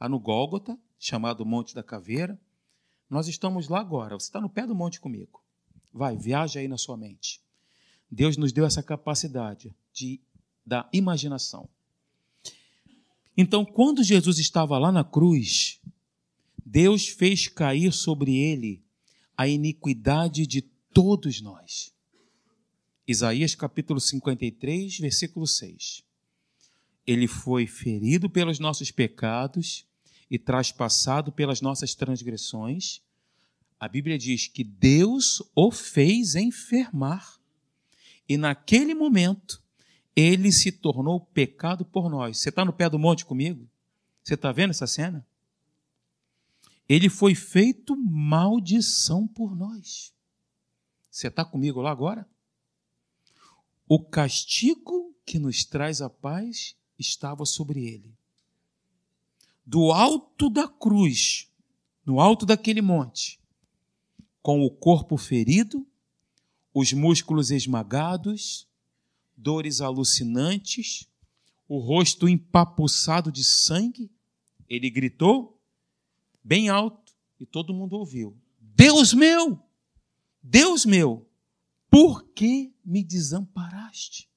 lá 0.00 0.08
no 0.08 0.18
Gólgota, 0.18 0.78
chamado 0.98 1.46
Monte 1.46 1.74
da 1.74 1.82
Caveira. 1.82 2.40
Nós 3.08 3.28
estamos 3.28 3.68
lá 3.68 3.80
agora, 3.80 4.18
você 4.18 4.26
está 4.26 4.40
no 4.40 4.50
pé 4.50 4.66
do 4.66 4.74
monte 4.74 5.00
comigo. 5.00 5.42
Vai, 5.92 6.16
viaja 6.16 6.60
aí 6.60 6.68
na 6.68 6.78
sua 6.78 6.96
mente. 6.96 7.40
Deus 8.10 8.36
nos 8.36 8.52
deu 8.52 8.64
essa 8.64 8.82
capacidade 8.82 9.74
de, 9.92 10.20
da 10.64 10.88
imaginação. 10.92 11.68
Então, 13.36 13.64
quando 13.64 14.02
Jesus 14.02 14.38
estava 14.38 14.78
lá 14.78 14.92
na 14.92 15.02
cruz, 15.02 15.80
Deus 16.64 17.08
fez 17.08 17.48
cair 17.48 17.92
sobre 17.92 18.36
ele 18.36 18.82
a 19.36 19.48
iniquidade 19.48 20.46
de 20.46 20.62
todos 20.92 21.40
nós. 21.40 21.92
Isaías 23.06 23.54
capítulo 23.54 24.00
53, 24.00 24.98
versículo 24.98 25.46
6. 25.46 26.04
Ele 27.06 27.26
foi 27.26 27.66
ferido 27.66 28.30
pelos 28.30 28.58
nossos 28.58 28.90
pecados 28.90 29.86
e 30.30 30.38
traspassado 30.38 31.32
pelas 31.32 31.60
nossas 31.60 31.94
transgressões. 31.94 33.02
A 33.78 33.88
Bíblia 33.88 34.16
diz 34.16 34.46
que 34.46 34.62
Deus 34.62 35.42
o 35.54 35.70
fez 35.70 36.36
enfermar. 36.36 37.38
E 38.28 38.36
naquele 38.36 38.94
momento, 38.94 39.61
ele 40.14 40.52
se 40.52 40.70
tornou 40.70 41.20
pecado 41.20 41.84
por 41.84 42.10
nós. 42.10 42.38
Você 42.38 42.50
está 42.50 42.64
no 42.64 42.72
pé 42.72 42.88
do 42.88 42.98
monte 42.98 43.24
comigo? 43.24 43.68
Você 44.22 44.34
está 44.34 44.52
vendo 44.52 44.70
essa 44.70 44.86
cena? 44.86 45.26
Ele 46.88 47.08
foi 47.08 47.34
feito 47.34 47.96
maldição 47.96 49.26
por 49.26 49.56
nós. 49.56 50.12
Você 51.10 51.28
está 51.28 51.44
comigo 51.44 51.80
lá 51.80 51.90
agora? 51.90 52.28
O 53.88 54.02
castigo 54.02 55.14
que 55.24 55.38
nos 55.38 55.64
traz 55.64 56.00
a 56.00 56.10
paz 56.10 56.76
estava 56.98 57.44
sobre 57.44 57.84
ele. 57.84 58.14
Do 59.64 59.92
alto 59.92 60.50
da 60.50 60.66
cruz, 60.68 61.48
no 62.04 62.20
alto 62.20 62.44
daquele 62.44 62.82
monte, 62.82 63.40
com 64.42 64.62
o 64.62 64.70
corpo 64.70 65.16
ferido, 65.16 65.86
os 66.74 66.92
músculos 66.92 67.50
esmagados, 67.50 68.66
dores 69.42 69.80
alucinantes, 69.80 71.08
o 71.68 71.78
rosto 71.78 72.28
empapuçado 72.28 73.32
de 73.32 73.42
sangue, 73.42 74.10
ele 74.68 74.88
gritou 74.88 75.60
bem 76.42 76.68
alto 76.68 77.12
e 77.40 77.44
todo 77.44 77.74
mundo 77.74 77.94
ouviu: 77.94 78.40
Deus 78.58 79.12
meu, 79.12 79.60
Deus 80.40 80.84
meu, 80.84 81.28
por 81.90 82.22
que 82.28 82.72
me 82.84 83.02
desamparaste? 83.02 84.30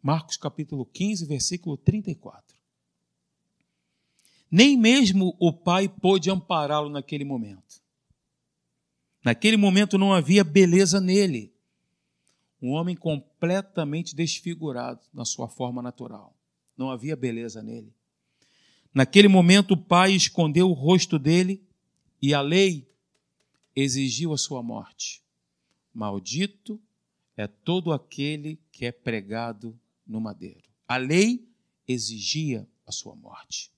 Marcos 0.00 0.36
capítulo 0.36 0.86
15, 0.86 1.26
versículo 1.26 1.76
34. 1.76 2.56
Nem 4.48 4.76
mesmo 4.76 5.36
o 5.40 5.52
pai 5.52 5.88
pôde 5.88 6.30
ampará-lo 6.30 6.88
naquele 6.88 7.24
momento. 7.24 7.82
Naquele 9.24 9.56
momento 9.56 9.98
não 9.98 10.12
havia 10.12 10.44
beleza 10.44 11.00
nele. 11.00 11.55
Um 12.66 12.70
homem 12.70 12.96
completamente 12.96 14.16
desfigurado 14.16 14.98
na 15.14 15.24
sua 15.24 15.46
forma 15.46 15.80
natural. 15.80 16.36
Não 16.76 16.90
havia 16.90 17.14
beleza 17.14 17.62
nele. 17.62 17.94
Naquele 18.92 19.28
momento 19.28 19.74
o 19.74 19.76
pai 19.76 20.14
escondeu 20.14 20.68
o 20.68 20.72
rosto 20.72 21.16
dele 21.16 21.62
e 22.20 22.34
a 22.34 22.40
lei 22.40 22.90
exigiu 23.76 24.32
a 24.32 24.36
sua 24.36 24.64
morte. 24.64 25.22
Maldito 25.94 26.82
é 27.36 27.46
todo 27.46 27.92
aquele 27.92 28.58
que 28.72 28.84
é 28.84 28.90
pregado 28.90 29.78
no 30.04 30.20
madeiro. 30.20 30.68
A 30.88 30.96
lei 30.96 31.48
exigia 31.86 32.66
a 32.84 32.90
sua 32.90 33.14
morte. 33.14 33.70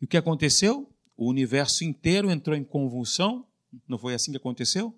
E 0.00 0.04
o 0.04 0.08
que 0.08 0.16
aconteceu? 0.16 0.88
O 1.16 1.28
universo 1.28 1.82
inteiro 1.82 2.30
entrou 2.30 2.56
em 2.56 2.62
convulsão. 2.62 3.44
Não 3.88 3.98
foi 3.98 4.14
assim 4.14 4.30
que 4.30 4.36
aconteceu? 4.36 4.94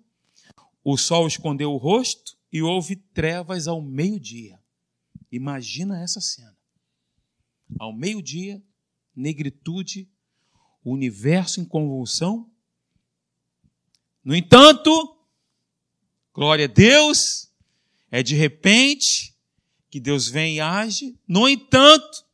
O 0.83 0.95
sol 0.97 1.25
escondeu 1.25 1.73
o 1.73 1.77
rosto 1.77 2.34
e 2.51 2.61
houve 2.61 2.95
trevas 2.95 3.67
ao 3.67 3.81
meio-dia. 3.81 4.59
Imagina 5.31 6.01
essa 6.01 6.21
cena. 6.21 6.55
Ao 7.79 7.91
meio-dia, 7.91 8.63
negritude, 9.15 10.09
o 10.83 10.93
universo 10.93 11.59
em 11.59 11.65
convulsão. 11.65 12.49
No 14.23 14.35
entanto, 14.35 14.91
glória 16.33 16.65
a 16.65 16.69
Deus, 16.69 17.51
é 18.11 18.21
de 18.21 18.35
repente, 18.35 19.35
que 19.89 19.99
Deus 19.99 20.27
vem 20.27 20.55
e 20.55 20.59
age. 20.61 21.17
No 21.27 21.49
entanto, 21.49 22.25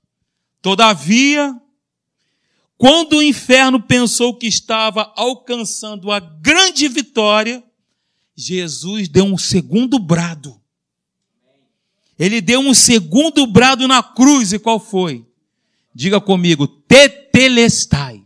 todavia, 0.61 1.59
quando 2.77 3.17
o 3.17 3.23
inferno 3.23 3.81
pensou 3.81 4.37
que 4.37 4.47
estava 4.47 5.13
alcançando 5.15 6.11
a 6.11 6.19
grande 6.19 6.87
vitória, 6.87 7.63
Jesus 8.35 9.07
deu 9.07 9.25
um 9.25 9.37
segundo 9.37 9.99
brado. 9.99 10.59
Ele 12.17 12.39
deu 12.39 12.59
um 12.59 12.73
segundo 12.73 13.47
brado 13.47 13.87
na 13.87 14.03
cruz, 14.03 14.53
e 14.53 14.59
qual 14.59 14.79
foi? 14.79 15.25
Diga 15.93 16.21
comigo, 16.21 16.67
tetelestai. 16.67 18.23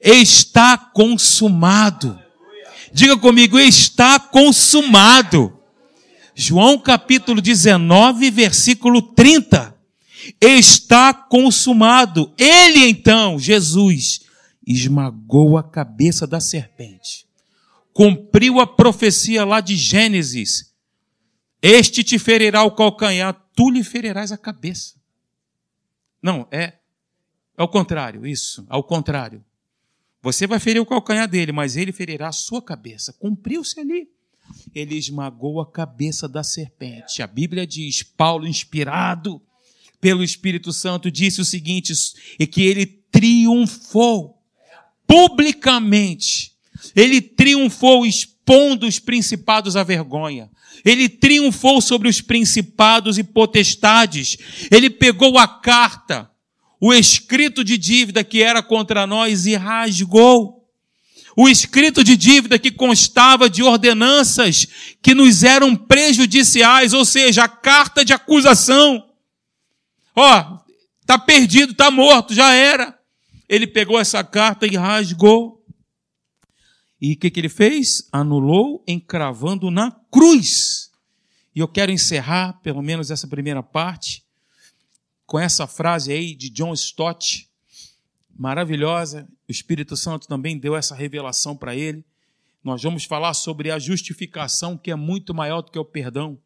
Está 0.00 0.76
consumado. 0.76 2.18
Diga 2.92 3.16
comigo, 3.16 3.58
está 3.58 4.20
consumado. 4.20 5.58
João 6.34 6.78
capítulo 6.78 7.40
19, 7.40 8.30
versículo 8.30 9.00
30. 9.00 9.74
Está 10.40 11.12
consumado. 11.12 12.32
Ele 12.36 12.86
então, 12.88 13.38
Jesus, 13.38 14.20
esmagou 14.66 15.56
a 15.56 15.62
cabeça 15.62 16.26
da 16.26 16.40
serpente. 16.40 17.23
Cumpriu 17.94 18.60
a 18.60 18.66
profecia 18.66 19.42
lá 19.44 19.60
de 19.60 19.74
Gênesis. 19.74 20.74
Este 21.62 22.04
te 22.04 22.18
ferirá 22.18 22.62
o 22.62 22.72
calcanhar, 22.72 23.32
tu 23.56 23.70
lhe 23.70 23.82
ferirás 23.82 24.30
a 24.30 24.36
cabeça. 24.36 24.96
Não, 26.22 26.46
é 26.50 26.74
ao 27.56 27.68
contrário, 27.68 28.26
isso, 28.26 28.66
ao 28.68 28.84
contrário. 28.84 29.42
Você 30.20 30.46
vai 30.46 30.58
ferir 30.58 30.80
o 30.80 30.86
calcanhar 30.86 31.26
dele, 31.26 31.52
mas 31.52 31.76
ele 31.76 31.92
ferirá 31.92 32.28
a 32.28 32.32
sua 32.32 32.60
cabeça. 32.60 33.14
Cumpriu-se 33.14 33.80
ali 33.80 34.12
ele 34.74 34.96
esmagou 34.96 35.60
a 35.60 35.70
cabeça 35.70 36.28
da 36.28 36.42
serpente. 36.42 37.22
A 37.22 37.26
Bíblia 37.26 37.66
diz, 37.66 38.02
Paulo, 38.02 38.46
inspirado 38.46 39.40
pelo 40.00 40.22
Espírito 40.22 40.72
Santo, 40.72 41.10
disse 41.10 41.40
o 41.40 41.44
seguinte: 41.44 41.92
e 42.38 42.46
que 42.46 42.62
ele 42.62 42.86
triunfou 42.86 44.42
publicamente. 45.06 46.53
Ele 46.94 47.20
triunfou 47.20 48.04
expondo 48.06 48.86
os 48.86 48.98
principados 48.98 49.76
à 49.76 49.82
vergonha. 49.82 50.50
Ele 50.84 51.08
triunfou 51.08 51.80
sobre 51.80 52.08
os 52.08 52.20
principados 52.20 53.18
e 53.18 53.24
potestades. 53.24 54.36
Ele 54.70 54.90
pegou 54.90 55.38
a 55.38 55.46
carta, 55.46 56.30
o 56.80 56.92
escrito 56.92 57.64
de 57.64 57.78
dívida 57.78 58.24
que 58.24 58.42
era 58.42 58.62
contra 58.62 59.06
nós 59.06 59.46
e 59.46 59.54
rasgou 59.54 60.64
o 61.36 61.48
escrito 61.48 62.04
de 62.04 62.16
dívida 62.16 62.58
que 62.58 62.70
constava 62.70 63.50
de 63.50 63.62
ordenanças 63.62 64.66
que 65.02 65.14
nos 65.14 65.42
eram 65.42 65.74
prejudiciais, 65.74 66.92
ou 66.92 67.04
seja, 67.04 67.44
a 67.44 67.48
carta 67.48 68.04
de 68.04 68.12
acusação. 68.12 69.04
Ó, 70.14 70.40
oh, 70.40 70.58
tá 71.04 71.18
perdido, 71.18 71.74
tá 71.74 71.90
morto, 71.90 72.32
já 72.32 72.52
era. 72.52 72.96
Ele 73.48 73.66
pegou 73.66 73.98
essa 73.98 74.22
carta 74.22 74.66
e 74.66 74.76
rasgou. 74.76 75.53
E 77.04 77.12
o 77.12 77.16
que, 77.18 77.30
que 77.30 77.38
ele 77.38 77.50
fez? 77.50 78.08
Anulou, 78.10 78.82
encravando 78.88 79.70
na 79.70 79.90
cruz. 80.10 80.90
E 81.54 81.60
eu 81.60 81.68
quero 81.68 81.92
encerrar, 81.92 82.54
pelo 82.62 82.80
menos 82.80 83.10
essa 83.10 83.28
primeira 83.28 83.62
parte, 83.62 84.24
com 85.26 85.38
essa 85.38 85.66
frase 85.66 86.10
aí 86.10 86.34
de 86.34 86.48
John 86.48 86.72
Stott, 86.72 87.46
maravilhosa. 88.34 89.28
O 89.46 89.52
Espírito 89.52 89.98
Santo 89.98 90.26
também 90.26 90.56
deu 90.56 90.74
essa 90.74 90.94
revelação 90.94 91.54
para 91.54 91.76
ele. 91.76 92.02
Nós 92.64 92.82
vamos 92.82 93.04
falar 93.04 93.34
sobre 93.34 93.70
a 93.70 93.78
justificação, 93.78 94.78
que 94.78 94.90
é 94.90 94.96
muito 94.96 95.34
maior 95.34 95.60
do 95.60 95.70
que 95.70 95.78
o 95.78 95.84
perdão. 95.84 96.38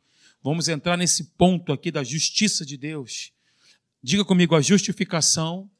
Vamos 0.42 0.68
entrar 0.68 0.96
nesse 0.96 1.22
ponto 1.38 1.72
aqui 1.72 1.92
da 1.92 2.02
justiça 2.02 2.66
de 2.66 2.76
Deus. 2.76 3.30
Diga 4.02 4.24
comigo, 4.24 4.56
a 4.56 4.60
justificação 4.60 5.70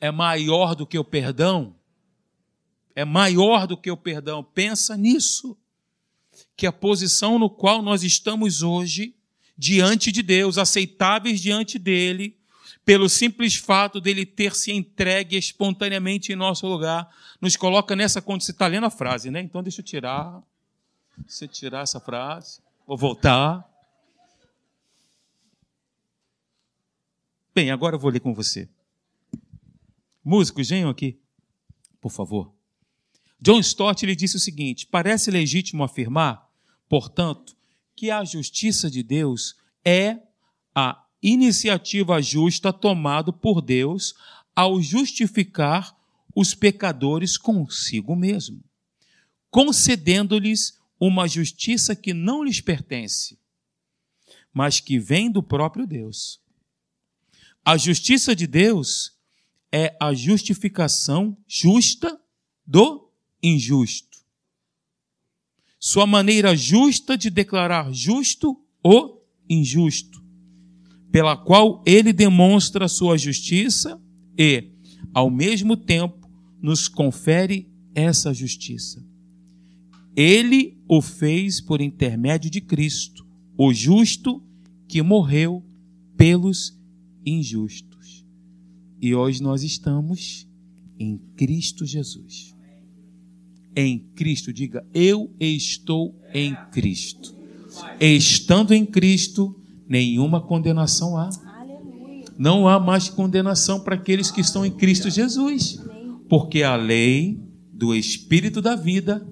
é 0.00 0.10
maior 0.10 0.74
do 0.74 0.86
que 0.86 0.98
o 0.98 1.04
perdão? 1.04 1.76
É 2.94 3.04
maior 3.04 3.66
do 3.66 3.76
que 3.76 3.90
o 3.90 3.96
perdão. 3.96 4.42
Pensa 4.42 4.96
nisso. 4.96 5.56
Que 6.56 6.66
a 6.66 6.72
posição 6.72 7.38
no 7.38 7.48
qual 7.48 7.82
nós 7.82 8.02
estamos 8.02 8.62
hoje, 8.62 9.14
diante 9.56 10.12
de 10.12 10.22
Deus, 10.22 10.58
aceitáveis 10.58 11.40
diante 11.40 11.78
dele, 11.78 12.36
pelo 12.84 13.08
simples 13.08 13.56
fato 13.56 14.00
dele 14.00 14.26
ter 14.26 14.54
se 14.54 14.72
entregue 14.72 15.36
espontaneamente 15.36 16.32
em 16.32 16.36
nosso 16.36 16.66
lugar, 16.66 17.08
nos 17.40 17.56
coloca 17.56 17.94
nessa 17.94 18.20
condição. 18.20 18.46
Você 18.46 18.52
está 18.52 18.66
lendo 18.66 18.86
a 18.86 18.90
frase, 18.90 19.30
né? 19.30 19.40
Então 19.40 19.62
deixa 19.62 19.80
eu 19.80 19.84
tirar. 19.84 20.42
Eu 21.40 21.48
tirar 21.48 21.82
essa 21.82 22.00
frase. 22.00 22.60
Vou 22.86 22.96
voltar. 22.96 23.68
Bem, 27.54 27.70
agora 27.70 27.96
eu 27.96 28.00
vou 28.00 28.10
ler 28.10 28.20
com 28.20 28.34
você. 28.34 28.68
Músicos, 30.24 30.68
venham 30.68 30.88
aqui, 30.88 31.18
por 32.00 32.10
favor. 32.10 32.52
John 33.42 33.58
Stott 33.58 34.04
ele 34.04 34.14
disse 34.14 34.36
o 34.36 34.40
seguinte: 34.40 34.86
parece 34.86 35.28
legítimo 35.28 35.82
afirmar, 35.82 36.48
portanto, 36.88 37.56
que 37.96 38.08
a 38.08 38.24
justiça 38.24 38.88
de 38.88 39.02
Deus 39.02 39.56
é 39.84 40.16
a 40.72 41.04
iniciativa 41.20 42.22
justa 42.22 42.72
tomada 42.72 43.32
por 43.32 43.60
Deus 43.60 44.14
ao 44.54 44.80
justificar 44.80 45.96
os 46.34 46.54
pecadores 46.54 47.36
consigo 47.36 48.14
mesmo. 48.14 48.62
concedendo-lhes 49.50 50.80
uma 50.98 51.28
justiça 51.28 51.94
que 51.94 52.14
não 52.14 52.42
lhes 52.42 52.60
pertence, 52.60 53.38
mas 54.52 54.80
que 54.80 54.98
vem 54.98 55.30
do 55.30 55.42
próprio 55.42 55.86
Deus. 55.86 56.40
A 57.64 57.76
justiça 57.76 58.34
de 58.34 58.46
Deus 58.46 59.12
é 59.70 59.94
a 60.00 60.14
justificação 60.14 61.36
justa 61.46 62.18
do 62.66 63.01
injusto. 63.42 64.18
Sua 65.78 66.06
maneira 66.06 66.56
justa 66.56 67.18
de 67.18 67.28
declarar 67.28 67.92
justo 67.92 68.56
o 68.84 69.20
injusto, 69.48 70.22
pela 71.10 71.36
qual 71.36 71.82
ele 71.84 72.12
demonstra 72.12 72.86
sua 72.86 73.18
justiça 73.18 74.00
e, 74.38 74.70
ao 75.12 75.28
mesmo 75.28 75.76
tempo, 75.76 76.30
nos 76.60 76.86
confere 76.86 77.68
essa 77.94 78.32
justiça. 78.32 79.04
Ele 80.14 80.80
o 80.86 81.00
fez 81.00 81.60
por 81.60 81.80
intermédio 81.80 82.50
de 82.50 82.60
Cristo, 82.60 83.26
o 83.58 83.72
justo 83.72 84.42
que 84.86 85.02
morreu 85.02 85.64
pelos 86.16 86.78
injustos. 87.24 88.24
E 89.00 89.14
hoje 89.14 89.42
nós 89.42 89.62
estamos 89.62 90.46
em 90.98 91.18
Cristo 91.36 91.84
Jesus. 91.84 92.51
Em 93.74 93.98
Cristo, 94.14 94.52
diga, 94.52 94.84
eu 94.92 95.30
estou 95.40 96.14
em 96.34 96.56
Cristo. 96.70 97.34
Estando 98.00 98.72
em 98.72 98.84
Cristo, 98.84 99.58
nenhuma 99.88 100.40
condenação 100.40 101.16
há. 101.16 101.30
Não 102.38 102.66
há 102.66 102.80
mais 102.80 103.08
condenação 103.08 103.80
para 103.80 103.94
aqueles 103.94 104.30
que 104.30 104.40
estão 104.40 104.64
em 104.64 104.70
Cristo 104.70 105.10
Jesus, 105.10 105.80
porque 106.28 106.62
a 106.62 106.76
lei 106.76 107.38
do 107.72 107.94
Espírito 107.94 108.60
da 108.60 108.74
vida 108.74 109.26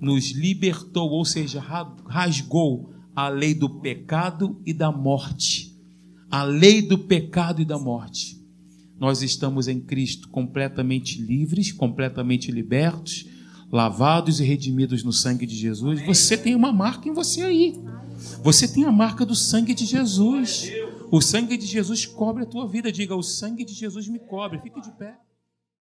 nos 0.00 0.30
libertou, 0.30 1.10
ou 1.10 1.24
seja, 1.24 1.62
rasgou 2.06 2.92
a 3.14 3.28
lei 3.28 3.54
do 3.54 3.80
pecado 3.80 4.60
e 4.64 4.72
da 4.72 4.92
morte. 4.92 5.74
A 6.30 6.42
lei 6.42 6.82
do 6.82 6.98
pecado 6.98 7.62
e 7.62 7.64
da 7.64 7.78
morte. 7.78 8.36
Nós 8.98 9.22
estamos 9.22 9.68
em 9.68 9.80
Cristo 9.80 10.28
completamente 10.28 11.20
livres, 11.20 11.72
completamente 11.72 12.50
libertos, 12.50 13.26
lavados 13.70 14.40
e 14.40 14.44
redimidos 14.44 15.02
no 15.02 15.12
sangue 15.12 15.46
de 15.46 15.56
Jesus. 15.56 16.04
Você 16.06 16.36
tem 16.36 16.54
uma 16.54 16.72
marca 16.72 17.08
em 17.08 17.12
você 17.12 17.42
aí. 17.42 17.74
Você 18.42 18.66
tem 18.66 18.84
a 18.84 18.92
marca 18.92 19.24
do 19.26 19.34
sangue 19.34 19.74
de 19.74 19.84
Jesus. 19.84 20.70
O 21.10 21.20
sangue 21.20 21.56
de 21.56 21.66
Jesus 21.66 22.06
cobre 22.06 22.44
a 22.44 22.46
tua 22.46 22.66
vida. 22.66 22.90
Diga: 22.90 23.14
O 23.14 23.22
sangue 23.22 23.64
de 23.64 23.74
Jesus 23.74 24.08
me 24.08 24.18
cobre. 24.18 24.60
Fique 24.60 24.80
de 24.80 24.90
pé. 24.92 25.18